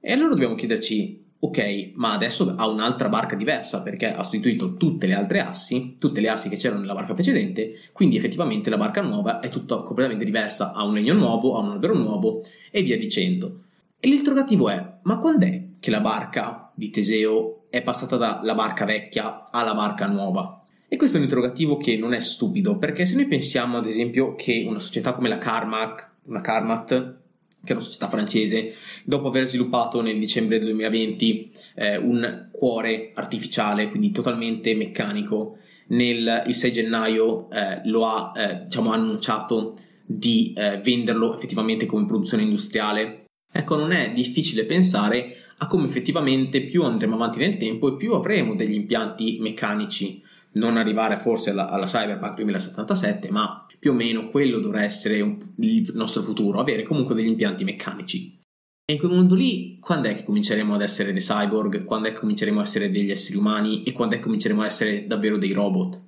E 0.00 0.12
allora 0.12 0.30
dobbiamo 0.30 0.54
chiederci 0.54 1.24
ok, 1.40 1.92
ma 1.94 2.14
adesso 2.14 2.54
ha 2.56 2.66
un'altra 2.66 3.08
barca 3.08 3.36
diversa 3.36 3.82
perché 3.82 4.12
ha 4.12 4.22
sostituito 4.22 4.74
tutte 4.74 5.06
le 5.06 5.14
altre 5.14 5.40
assi, 5.40 5.96
tutte 5.98 6.20
le 6.20 6.28
assi 6.28 6.48
che 6.48 6.56
c'erano 6.56 6.80
nella 6.80 6.94
barca 6.94 7.14
precedente, 7.14 7.74
quindi 7.92 8.16
effettivamente 8.16 8.70
la 8.70 8.76
barca 8.76 9.02
nuova 9.02 9.38
è 9.40 9.48
tutta 9.48 9.82
completamente 9.82 10.24
diversa, 10.24 10.72
ha 10.72 10.82
un 10.84 10.94
legno 10.94 11.14
nuovo, 11.14 11.56
ha 11.56 11.60
un 11.60 11.70
albero 11.70 11.94
nuovo 11.94 12.42
e 12.70 12.82
via 12.82 12.98
dicendo. 12.98 13.62
E 14.00 14.08
l'interrogativo 14.08 14.68
è, 14.68 14.94
ma 15.02 15.18
quando 15.18 15.46
è 15.46 15.62
che 15.78 15.90
la 15.90 16.00
barca 16.00 16.70
di 16.74 16.90
Teseo 16.90 17.66
è 17.70 17.82
passata 17.82 18.16
dalla 18.16 18.54
barca 18.54 18.84
vecchia 18.84 19.48
alla 19.50 19.74
barca 19.74 20.06
nuova? 20.06 20.64
E 20.88 20.96
questo 20.96 21.16
è 21.16 21.20
un 21.20 21.26
interrogativo 21.26 21.76
che 21.76 21.96
non 21.98 22.14
è 22.14 22.20
stupido, 22.20 22.78
perché 22.78 23.04
se 23.04 23.14
noi 23.14 23.26
pensiamo 23.26 23.76
ad 23.76 23.86
esempio 23.86 24.34
che 24.34 24.64
una 24.66 24.78
società 24.78 25.12
come 25.12 25.28
la 25.28 25.38
Carmack, 25.38 26.10
una 26.24 26.40
Carmat, 26.40 27.17
che 27.64 27.72
è 27.72 27.76
una 27.76 27.84
società 27.84 28.08
francese, 28.08 28.74
dopo 29.04 29.28
aver 29.28 29.46
sviluppato 29.46 30.00
nel 30.00 30.18
dicembre 30.18 30.58
del 30.58 30.68
2020 30.68 31.52
eh, 31.74 31.96
un 31.96 32.48
cuore 32.50 33.12
artificiale, 33.14 33.88
quindi 33.88 34.10
totalmente 34.10 34.74
meccanico, 34.74 35.58
nel, 35.88 36.44
il 36.46 36.54
6 36.54 36.72
gennaio 36.72 37.50
eh, 37.50 37.80
lo 37.84 38.06
ha 38.06 38.32
eh, 38.36 38.64
diciamo, 38.64 38.92
annunciato 38.92 39.74
di 40.04 40.54
eh, 40.56 40.80
venderlo 40.82 41.36
effettivamente 41.36 41.86
come 41.86 42.06
produzione 42.06 42.42
industriale. 42.42 43.26
Ecco, 43.50 43.76
non 43.76 43.92
è 43.92 44.12
difficile 44.12 44.64
pensare 44.64 45.36
a 45.58 45.66
come 45.66 45.86
effettivamente 45.86 46.64
più 46.64 46.84
andremo 46.84 47.14
avanti 47.14 47.38
nel 47.38 47.56
tempo 47.56 47.88
e 47.88 47.96
più 47.96 48.14
avremo 48.14 48.54
degli 48.54 48.74
impianti 48.74 49.38
meccanici 49.40 50.22
non 50.52 50.76
arrivare 50.76 51.16
forse 51.16 51.50
alla, 51.50 51.68
alla 51.68 51.86
Cyberpunk 51.86 52.34
2077, 52.34 53.30
ma 53.30 53.66
più 53.78 53.92
o 53.92 53.94
meno 53.94 54.28
quello 54.30 54.58
dovrà 54.58 54.82
essere 54.82 55.16
il 55.16 55.90
nostro 55.94 56.22
futuro, 56.22 56.60
avere 56.60 56.82
comunque 56.82 57.14
degli 57.14 57.28
impianti 57.28 57.64
meccanici. 57.64 58.36
E 58.90 58.94
in 58.94 58.98
quel 58.98 59.12
mondo 59.12 59.34
lì, 59.34 59.76
quando 59.80 60.08
è 60.08 60.16
che 60.16 60.24
cominceremo 60.24 60.74
ad 60.74 60.80
essere 60.80 61.12
dei 61.12 61.20
cyborg? 61.20 61.84
Quando 61.84 62.08
è 62.08 62.12
che 62.12 62.20
cominceremo 62.20 62.58
ad 62.58 62.64
essere 62.64 62.90
degli 62.90 63.10
esseri 63.10 63.36
umani? 63.36 63.82
E 63.82 63.92
quando 63.92 64.14
è 64.14 64.18
che 64.18 64.24
cominceremo 64.24 64.62
ad 64.62 64.66
essere 64.66 65.06
davvero 65.06 65.36
dei 65.36 65.52
robot? 65.52 66.00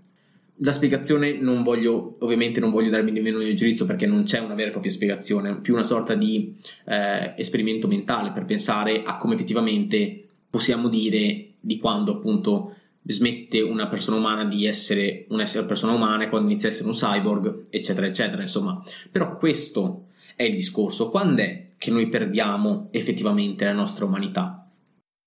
La 0.62 0.72
spiegazione 0.72 1.32
non 1.32 1.62
voglio, 1.62 2.16
ovviamente 2.20 2.58
non 2.58 2.70
voglio 2.70 2.90
darmi 2.90 3.10
nemmeno 3.10 3.40
il 3.42 3.54
giudizio 3.54 3.84
perché 3.84 4.06
non 4.06 4.22
c'è 4.22 4.40
una 4.40 4.54
vera 4.54 4.68
e 4.68 4.72
propria 4.72 4.92
spiegazione, 4.92 5.60
più 5.60 5.74
una 5.74 5.84
sorta 5.84 6.14
di 6.14 6.54
eh, 6.86 7.34
esperimento 7.36 7.86
mentale 7.86 8.30
per 8.30 8.46
pensare 8.46 9.02
a 9.02 9.18
come 9.18 9.34
effettivamente 9.34 10.28
possiamo 10.48 10.88
dire 10.88 11.52
di 11.60 11.78
quando 11.78 12.12
appunto 12.12 12.76
smette 13.12 13.60
una 13.60 13.88
persona 13.88 14.16
umana 14.16 14.44
di 14.44 14.66
essere 14.66 15.26
un'essere 15.28 15.66
persona 15.66 15.92
umana 15.92 16.28
quando 16.28 16.48
inizia 16.48 16.68
a 16.68 16.72
essere 16.72 16.88
un 16.88 16.94
cyborg, 16.94 17.66
eccetera, 17.70 18.06
eccetera. 18.06 18.42
Insomma, 18.42 18.82
però 19.10 19.36
questo 19.36 20.06
è 20.36 20.42
il 20.44 20.54
discorso. 20.54 21.10
Quando 21.10 21.42
è 21.42 21.66
che 21.76 21.90
noi 21.90 22.08
perdiamo 22.08 22.88
effettivamente 22.90 23.64
la 23.64 23.72
nostra 23.72 24.04
umanità? 24.04 24.68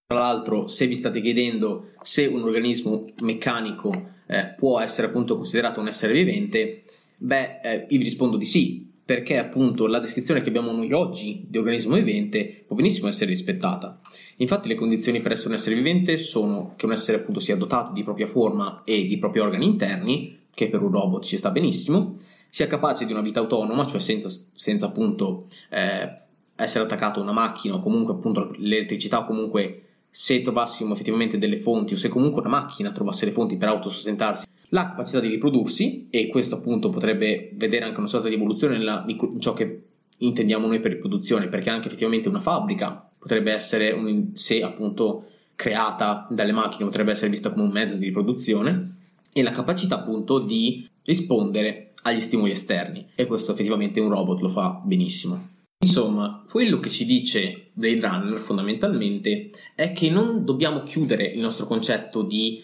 Tra 0.06 0.19
l'altro, 0.19 0.67
se 0.67 0.86
vi 0.86 0.96
state 0.96 1.22
chiedendo 1.22 1.91
se 2.02 2.26
un 2.26 2.43
organismo 2.43 3.06
meccanico 3.22 4.12
eh, 4.28 4.54
può 4.58 4.80
essere 4.80 5.08
appunto 5.08 5.36
considerato 5.36 5.80
un 5.80 5.88
essere 5.88 6.13
vivente, 6.13 6.84
beh, 7.17 7.60
eh, 7.63 7.76
io 7.89 7.98
vi 7.98 8.04
rispondo 8.04 8.38
di 8.38 8.46
sì, 8.46 8.92
perché 9.06 9.38
appunto 9.38 9.86
la 9.88 10.00
descrizione 10.00 10.42
che 10.42 10.50
abbiamo 10.50 10.72
noi 10.72 10.92
oggi 10.94 11.46
di 11.48 11.58
organismo 11.58 11.96
vivente 11.96 12.63
può 12.66 12.76
benissimo 12.76 13.08
essere 13.10 13.32
rispettata. 13.32 14.00
Infatti 14.38 14.68
le 14.68 14.76
condizioni 14.76 15.20
per 15.20 15.34
essere 15.34 15.50
un 15.50 15.56
essere 15.56 15.76
vivente 15.76 16.18
sono 16.18 16.74
che 16.78 16.86
un 16.86 16.94
essere 16.94 17.18
appunto 17.18 17.39
sia 17.39 17.58
dotato 17.58 17.92
di 17.92 18.04
propria 18.04 18.28
forma 18.28 18.82
e 18.86 19.06
di 19.06 19.18
propri 19.18 19.39
organi 19.39 19.66
interni, 19.66 20.39
che 20.54 20.70
per 20.70 20.82
un 20.82 20.92
robot 20.92 21.24
ci 21.26 21.36
sta 21.36 21.52
benissimo, 21.52 22.16
sia 22.48 22.68
capace 22.68 23.06
di 23.06 23.12
una 23.12 23.22
vita 23.22 23.39
autonoma, 23.39 23.86
cioè 23.86 24.00
senza, 24.00 24.30
senza 24.30 24.86
appunto 24.86 25.48
eh, 25.70 26.18
essere 26.56 26.86
attaccato 26.86 27.20
a 27.20 27.24
una 27.24 27.32
macchina 27.34 27.76
o 27.76 27.82
comunque 27.82 28.13
appunto 28.13 28.54
l'elettricità 28.58 29.20
o 29.20 29.26
comunque 29.26 29.82
se 30.10 30.44
trovassimo 30.44 30.94
effettivamente 30.94 31.39
delle 31.39 31.58
fonti 31.58 31.94
o 31.94 31.98
se 31.98 32.08
comunque 32.08 32.42
una 32.42 32.50
macchina 32.50 32.92
trovasse 32.92 33.26
le 33.26 33.32
fonti 33.32 33.58
per 33.58 33.70
autosostentarsi 33.70 34.46
la 34.73 34.89
capacità 34.89 35.19
di 35.19 35.29
riprodursi 35.29 36.07
e 36.09 36.27
questo 36.27 36.55
appunto 36.55 36.89
potrebbe 36.89 37.51
vedere 37.53 37.86
anche 37.86 37.99
una 37.99 38.07
sorta 38.09 38.27
di 38.27 38.36
evoluzione 38.36 38.77
nella, 38.77 39.03
di 39.05 39.17
ciò 39.39 39.53
che 39.53 39.83
intendiamo 40.17 40.67
noi 40.67 40.79
per 40.79 40.91
riproduzione 40.91 41.47
perché 41.47 41.69
anche 41.69 41.88
effettivamente 41.88 42.27
una 42.27 42.41
fabbrica 42.41 43.09
potrebbe 43.17 43.51
essere 43.51 43.91
un, 43.91 44.31
se 44.33 44.63
appunto 44.63 45.27
creata 45.55 46.27
dalle 46.31 46.51
macchine 46.51 46.86
potrebbe 46.86 47.12
essere 47.12 47.29
vista 47.29 47.51
come 47.51 47.63
un 47.63 47.71
mezzo 47.71 47.97
di 47.97 48.05
riproduzione 48.05 48.97
e 49.31 49.43
la 49.43 49.51
capacità 49.51 49.99
appunto 49.99 50.39
di 50.39 50.88
rispondere 51.03 51.93
agli 52.03 52.19
stimoli 52.19 52.51
esterni 52.51 53.09
e 53.15 53.27
questo 53.27 53.51
effettivamente 53.51 53.99
un 53.99 54.09
robot 54.09 54.41
lo 54.41 54.49
fa 54.49 54.81
benissimo. 54.83 55.51
Insomma, 55.83 56.43
quello 56.49 56.79
che 56.79 56.89
ci 56.89 57.05
dice 57.05 57.71
Blade 57.73 57.99
Runner 57.99 58.39
fondamentalmente 58.39 59.49
è 59.75 59.91
che 59.91 60.09
non 60.09 60.45
dobbiamo 60.45 60.81
chiudere 60.83 61.25
il 61.25 61.41
nostro 61.41 61.65
concetto 61.65 62.23
di 62.23 62.63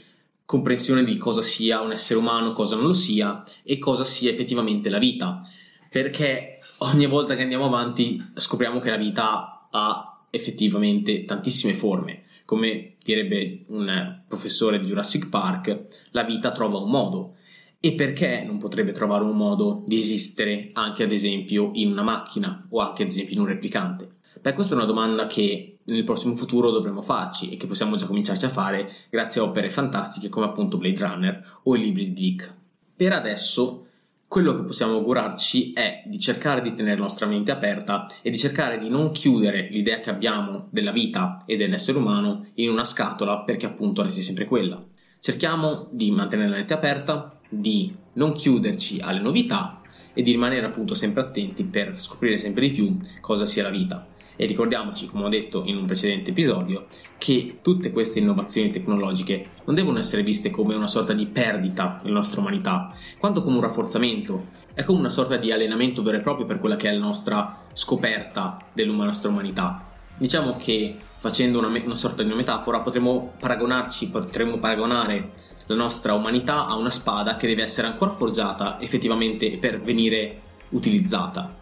comprensione 0.49 1.03
di 1.03 1.15
cosa 1.17 1.43
sia 1.43 1.79
un 1.81 1.91
essere 1.91 2.17
umano, 2.17 2.53
cosa 2.53 2.75
non 2.75 2.87
lo 2.87 2.93
sia 2.93 3.43
e 3.61 3.77
cosa 3.77 4.03
sia 4.03 4.31
effettivamente 4.31 4.89
la 4.89 4.97
vita, 4.97 5.47
perché 5.91 6.57
ogni 6.79 7.05
volta 7.05 7.35
che 7.35 7.43
andiamo 7.43 7.65
avanti 7.65 8.19
scopriamo 8.33 8.79
che 8.79 8.89
la 8.89 8.97
vita 8.97 9.67
ha 9.69 10.25
effettivamente 10.31 11.23
tantissime 11.25 11.75
forme. 11.75 12.23
Come 12.45 12.95
direbbe 13.03 13.65
un 13.67 14.23
professore 14.27 14.79
di 14.79 14.87
Jurassic 14.87 15.29
Park, 15.29 15.85
la 16.13 16.23
vita 16.23 16.51
trova 16.51 16.79
un 16.79 16.89
modo 16.89 17.35
e 17.79 17.93
perché 17.93 18.43
non 18.43 18.57
potrebbe 18.57 18.91
trovare 18.91 19.25
un 19.25 19.37
modo 19.37 19.83
di 19.85 19.99
esistere 19.99 20.71
anche 20.73 21.03
ad 21.03 21.11
esempio 21.11 21.69
in 21.75 21.91
una 21.91 22.01
macchina 22.01 22.65
o 22.69 22.79
anche 22.79 23.03
ad 23.03 23.09
esempio 23.09 23.35
in 23.35 23.41
un 23.41 23.45
replicante? 23.45 24.15
Beh, 24.41 24.53
questa 24.53 24.73
è 24.73 24.77
una 24.77 24.87
domanda 24.87 25.27
che 25.27 25.78
nel 25.89 26.03
prossimo 26.03 26.35
futuro 26.35 26.71
dovremo 26.71 27.01
farci 27.01 27.49
e 27.49 27.57
che 27.57 27.67
possiamo 27.67 27.95
già 27.95 28.05
cominciarci 28.05 28.45
a 28.45 28.49
fare 28.49 28.91
grazie 29.09 29.41
a 29.41 29.45
opere 29.45 29.69
fantastiche 29.69 30.29
come 30.29 30.45
appunto 30.45 30.77
Blade 30.77 31.05
Runner 31.05 31.59
o 31.63 31.75
i 31.75 31.79
libri 31.79 32.13
di 32.13 32.13
Dick. 32.13 32.53
Per 32.95 33.11
adesso 33.13 33.85
quello 34.27 34.55
che 34.55 34.63
possiamo 34.63 34.93
augurarci 34.93 35.73
è 35.73 36.03
di 36.05 36.19
cercare 36.19 36.61
di 36.61 36.75
tenere 36.75 36.97
la 36.97 37.01
nostra 37.01 37.25
mente 37.25 37.49
aperta 37.49 38.05
e 38.21 38.29
di 38.29 38.37
cercare 38.37 38.77
di 38.77 38.87
non 38.87 39.11
chiudere 39.11 39.69
l'idea 39.71 39.99
che 39.99 40.11
abbiamo 40.11 40.67
della 40.69 40.91
vita 40.91 41.41
e 41.47 41.57
dell'essere 41.57 41.97
umano 41.97 42.45
in 42.55 42.69
una 42.69 42.85
scatola 42.85 43.39
perché 43.39 43.65
appunto 43.65 44.03
resti 44.03 44.21
sempre 44.21 44.45
quella. 44.45 44.79
Cerchiamo 45.19 45.87
di 45.91 46.11
mantenere 46.11 46.49
la 46.49 46.57
mente 46.57 46.73
aperta, 46.73 47.35
di 47.49 47.91
non 48.13 48.33
chiuderci 48.33 48.99
alle 49.01 49.19
novità 49.19 49.81
e 50.13 50.21
di 50.21 50.31
rimanere 50.31 50.67
appunto 50.67 50.93
sempre 50.93 51.21
attenti 51.21 51.63
per 51.63 51.99
scoprire 51.99 52.37
sempre 52.37 52.69
di 52.69 52.71
più 52.71 52.97
cosa 53.21 53.45
sia 53.45 53.63
la 53.63 53.69
vita. 53.69 54.05
E 54.41 54.45
ricordiamoci, 54.45 55.07
come 55.07 55.25
ho 55.25 55.27
detto 55.27 55.63
in 55.65 55.75
un 55.75 55.85
precedente 55.85 56.29
episodio, 56.29 56.85
che 57.17 57.57
tutte 57.61 57.91
queste 57.91 58.19
innovazioni 58.19 58.71
tecnologiche 58.71 59.49
non 59.65 59.75
devono 59.75 59.99
essere 59.99 60.23
viste 60.23 60.49
come 60.49 60.75
una 60.75 60.87
sorta 60.87 61.11
di 61.11 61.25
perdita 61.25 61.99
della 62.01 62.19
nostra 62.19 62.39
umanità, 62.39 62.95
quanto 63.17 63.43
come 63.43 63.57
un 63.57 63.63
rafforzamento, 63.63 64.45
è 64.73 64.85
come 64.85 64.99
una 64.99 65.09
sorta 65.09 65.35
di 65.35 65.51
allenamento 65.51 66.03
vero 66.03 66.15
e 66.15 66.21
proprio 66.21 66.45
per 66.45 66.61
quella 66.61 66.77
che 66.77 66.87
è 66.87 66.93
la 66.93 67.05
nostra 67.05 67.65
scoperta 67.73 68.65
della 68.71 68.93
nostra 68.93 69.29
umanità. 69.29 69.85
Diciamo 70.17 70.55
che 70.55 70.95
facendo 71.17 71.59
una, 71.59 71.67
una 71.67 71.95
sorta 71.95 72.23
di 72.23 72.33
metafora 72.33 72.79
potremmo 72.79 73.33
paragonarci, 73.41 74.09
potremmo 74.09 74.57
paragonare 74.57 75.31
la 75.65 75.75
nostra 75.75 76.13
umanità 76.13 76.65
a 76.65 76.77
una 76.77 76.89
spada 76.89 77.35
che 77.35 77.45
deve 77.45 77.63
essere 77.63 77.87
ancora 77.87 78.11
forgiata 78.11 78.79
effettivamente 78.79 79.57
per 79.57 79.81
venire 79.81 80.39
utilizzata. 80.69 81.57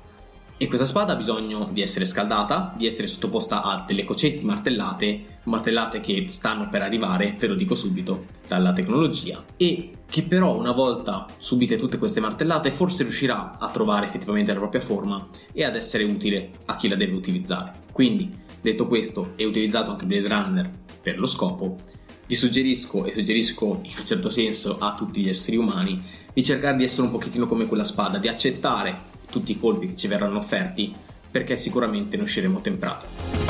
E 0.59 0.65
questa 0.65 0.85
spada 0.87 1.13
ha 1.13 1.15
bisogno 1.17 1.69
di 1.71 1.83
essere 1.83 2.03
scaldata, 2.03 2.73
di 2.75 2.87
essere 2.87 3.05
sottoposta 3.05 3.61
a 3.61 3.83
delle 3.85 4.03
cocetti 4.03 4.43
martellate, 4.43 5.41
martellate 5.43 5.99
che 5.99 6.25
stanno 6.29 6.67
per 6.67 6.81
arrivare, 6.81 7.35
ve 7.37 7.45
lo 7.45 7.53
dico 7.53 7.75
subito, 7.75 8.25
dalla 8.47 8.73
tecnologia, 8.73 9.45
e 9.55 9.91
che 10.09 10.23
però 10.23 10.57
una 10.57 10.71
volta 10.71 11.27
subite 11.37 11.77
tutte 11.77 11.99
queste 11.99 12.21
martellate 12.21 12.71
forse 12.71 13.03
riuscirà 13.03 13.59
a 13.59 13.69
trovare 13.69 14.07
effettivamente 14.07 14.51
la 14.51 14.57
propria 14.57 14.81
forma 14.81 15.27
e 15.53 15.63
ad 15.63 15.75
essere 15.75 16.05
utile 16.05 16.49
a 16.65 16.75
chi 16.75 16.87
la 16.87 16.95
deve 16.95 17.13
utilizzare. 17.13 17.83
Quindi, 17.91 18.27
detto 18.59 18.87
questo, 18.87 19.33
e 19.35 19.45
utilizzato 19.45 19.91
anche 19.91 20.07
Blade 20.07 20.27
Runner 20.27 20.71
per 20.99 21.19
lo 21.19 21.27
scopo, 21.27 21.75
vi 22.25 22.33
suggerisco 22.33 23.05
e 23.05 23.13
suggerisco 23.13 23.81
in 23.83 23.93
un 23.95 24.05
certo 24.05 24.29
senso 24.29 24.79
a 24.79 24.95
tutti 24.95 25.21
gli 25.21 25.29
esseri 25.29 25.55
umani 25.55 26.03
di 26.33 26.43
cercare 26.43 26.77
di 26.77 26.83
essere 26.83 27.05
un 27.05 27.13
pochettino 27.13 27.45
come 27.45 27.67
quella 27.67 27.83
spada, 27.83 28.17
di 28.17 28.27
accettare 28.27 29.16
tutti 29.29 29.51
i 29.51 29.59
colpi 29.59 29.89
che 29.89 29.95
ci 29.95 30.07
verranno 30.07 30.37
offerti 30.37 30.93
perché 31.29 31.55
sicuramente 31.55 32.17
ne 32.17 32.23
usciremo 32.23 32.61
temprati. 32.61 33.46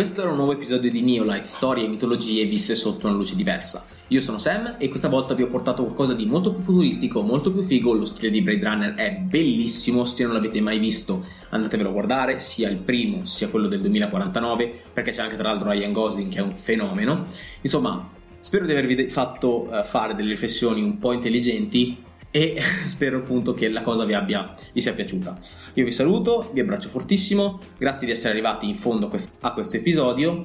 Questo 0.00 0.22
era 0.22 0.30
un 0.30 0.36
nuovo 0.36 0.54
episodio 0.54 0.90
di 0.90 1.02
Neolight, 1.02 1.44
storie 1.44 1.84
e 1.84 1.86
mitologie 1.86 2.46
viste 2.46 2.74
sotto 2.74 3.06
una 3.06 3.16
luce 3.16 3.36
diversa. 3.36 3.84
Io 4.08 4.22
sono 4.22 4.38
Sam 4.38 4.76
e 4.78 4.88
questa 4.88 5.10
volta 5.10 5.34
vi 5.34 5.42
ho 5.42 5.48
portato 5.48 5.82
qualcosa 5.82 6.14
di 6.14 6.24
molto 6.24 6.54
più 6.54 6.62
futuristico, 6.62 7.20
molto 7.20 7.52
più 7.52 7.60
figo, 7.60 7.92
lo 7.92 8.06
stile 8.06 8.30
di 8.30 8.40
Blade 8.40 8.64
Runner 8.64 8.94
è 8.94 9.16
bellissimo, 9.16 10.06
se 10.06 10.24
non 10.24 10.32
l'avete 10.32 10.62
mai 10.62 10.78
visto 10.78 11.26
andatevelo 11.50 11.90
a 11.90 11.92
guardare, 11.92 12.40
sia 12.40 12.70
il 12.70 12.78
primo 12.78 13.26
sia 13.26 13.48
quello 13.48 13.68
del 13.68 13.82
2049, 13.82 14.84
perché 14.94 15.10
c'è 15.10 15.20
anche 15.20 15.36
tra 15.36 15.50
l'altro 15.50 15.70
Ryan 15.70 15.92
Gosling 15.92 16.32
che 16.32 16.38
è 16.38 16.42
un 16.42 16.54
fenomeno. 16.54 17.26
Insomma, 17.60 18.08
spero 18.40 18.64
di 18.64 18.72
avervi 18.72 19.06
fatto 19.10 19.68
uh, 19.68 19.84
fare 19.84 20.14
delle 20.14 20.30
riflessioni 20.30 20.80
un 20.80 20.98
po' 20.98 21.12
intelligenti 21.12 22.04
e 22.30 22.60
spero 22.84 23.18
appunto 23.18 23.54
che 23.54 23.68
la 23.68 23.82
cosa 23.82 24.04
vi, 24.04 24.14
abbia, 24.14 24.54
vi 24.72 24.80
sia 24.80 24.94
piaciuta. 24.94 25.38
Io 25.74 25.84
vi 25.84 25.90
saluto, 25.90 26.50
vi 26.52 26.60
abbraccio 26.60 26.88
fortissimo, 26.88 27.60
grazie 27.78 28.06
di 28.06 28.12
essere 28.12 28.30
arrivati 28.30 28.68
in 28.68 28.76
fondo 28.76 29.10
a 29.40 29.52
questo 29.52 29.76
episodio. 29.76 30.42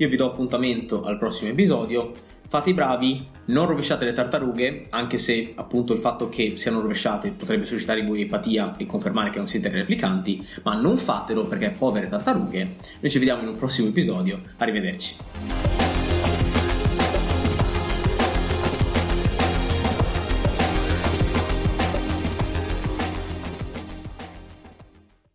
Io 0.00 0.08
vi 0.08 0.16
do 0.16 0.26
appuntamento 0.26 1.02
al 1.02 1.18
prossimo 1.18 1.50
episodio. 1.50 2.12
Fate 2.48 2.70
i 2.70 2.74
bravi, 2.74 3.26
non 3.46 3.66
rovesciate 3.66 4.06
le 4.06 4.14
tartarughe, 4.14 4.86
anche 4.90 5.18
se 5.18 5.52
appunto 5.54 5.92
il 5.92 5.98
fatto 5.98 6.30
che 6.30 6.56
siano 6.56 6.80
rovesciate 6.80 7.32
potrebbe 7.32 7.66
suscitare 7.66 8.00
in 8.00 8.06
voi 8.06 8.22
empatia 8.22 8.76
e 8.78 8.86
confermare 8.86 9.28
che 9.28 9.36
non 9.38 9.48
siete 9.48 9.68
replicanti, 9.68 10.46
ma 10.62 10.74
non 10.74 10.96
fatelo 10.96 11.44
perché 11.46 11.74
povere 11.76 12.08
tartarughe. 12.08 12.76
Noi 13.00 13.10
ci 13.10 13.18
vediamo 13.18 13.42
in 13.42 13.48
un 13.48 13.56
prossimo 13.56 13.88
episodio. 13.88 14.40
Arrivederci. 14.56 15.87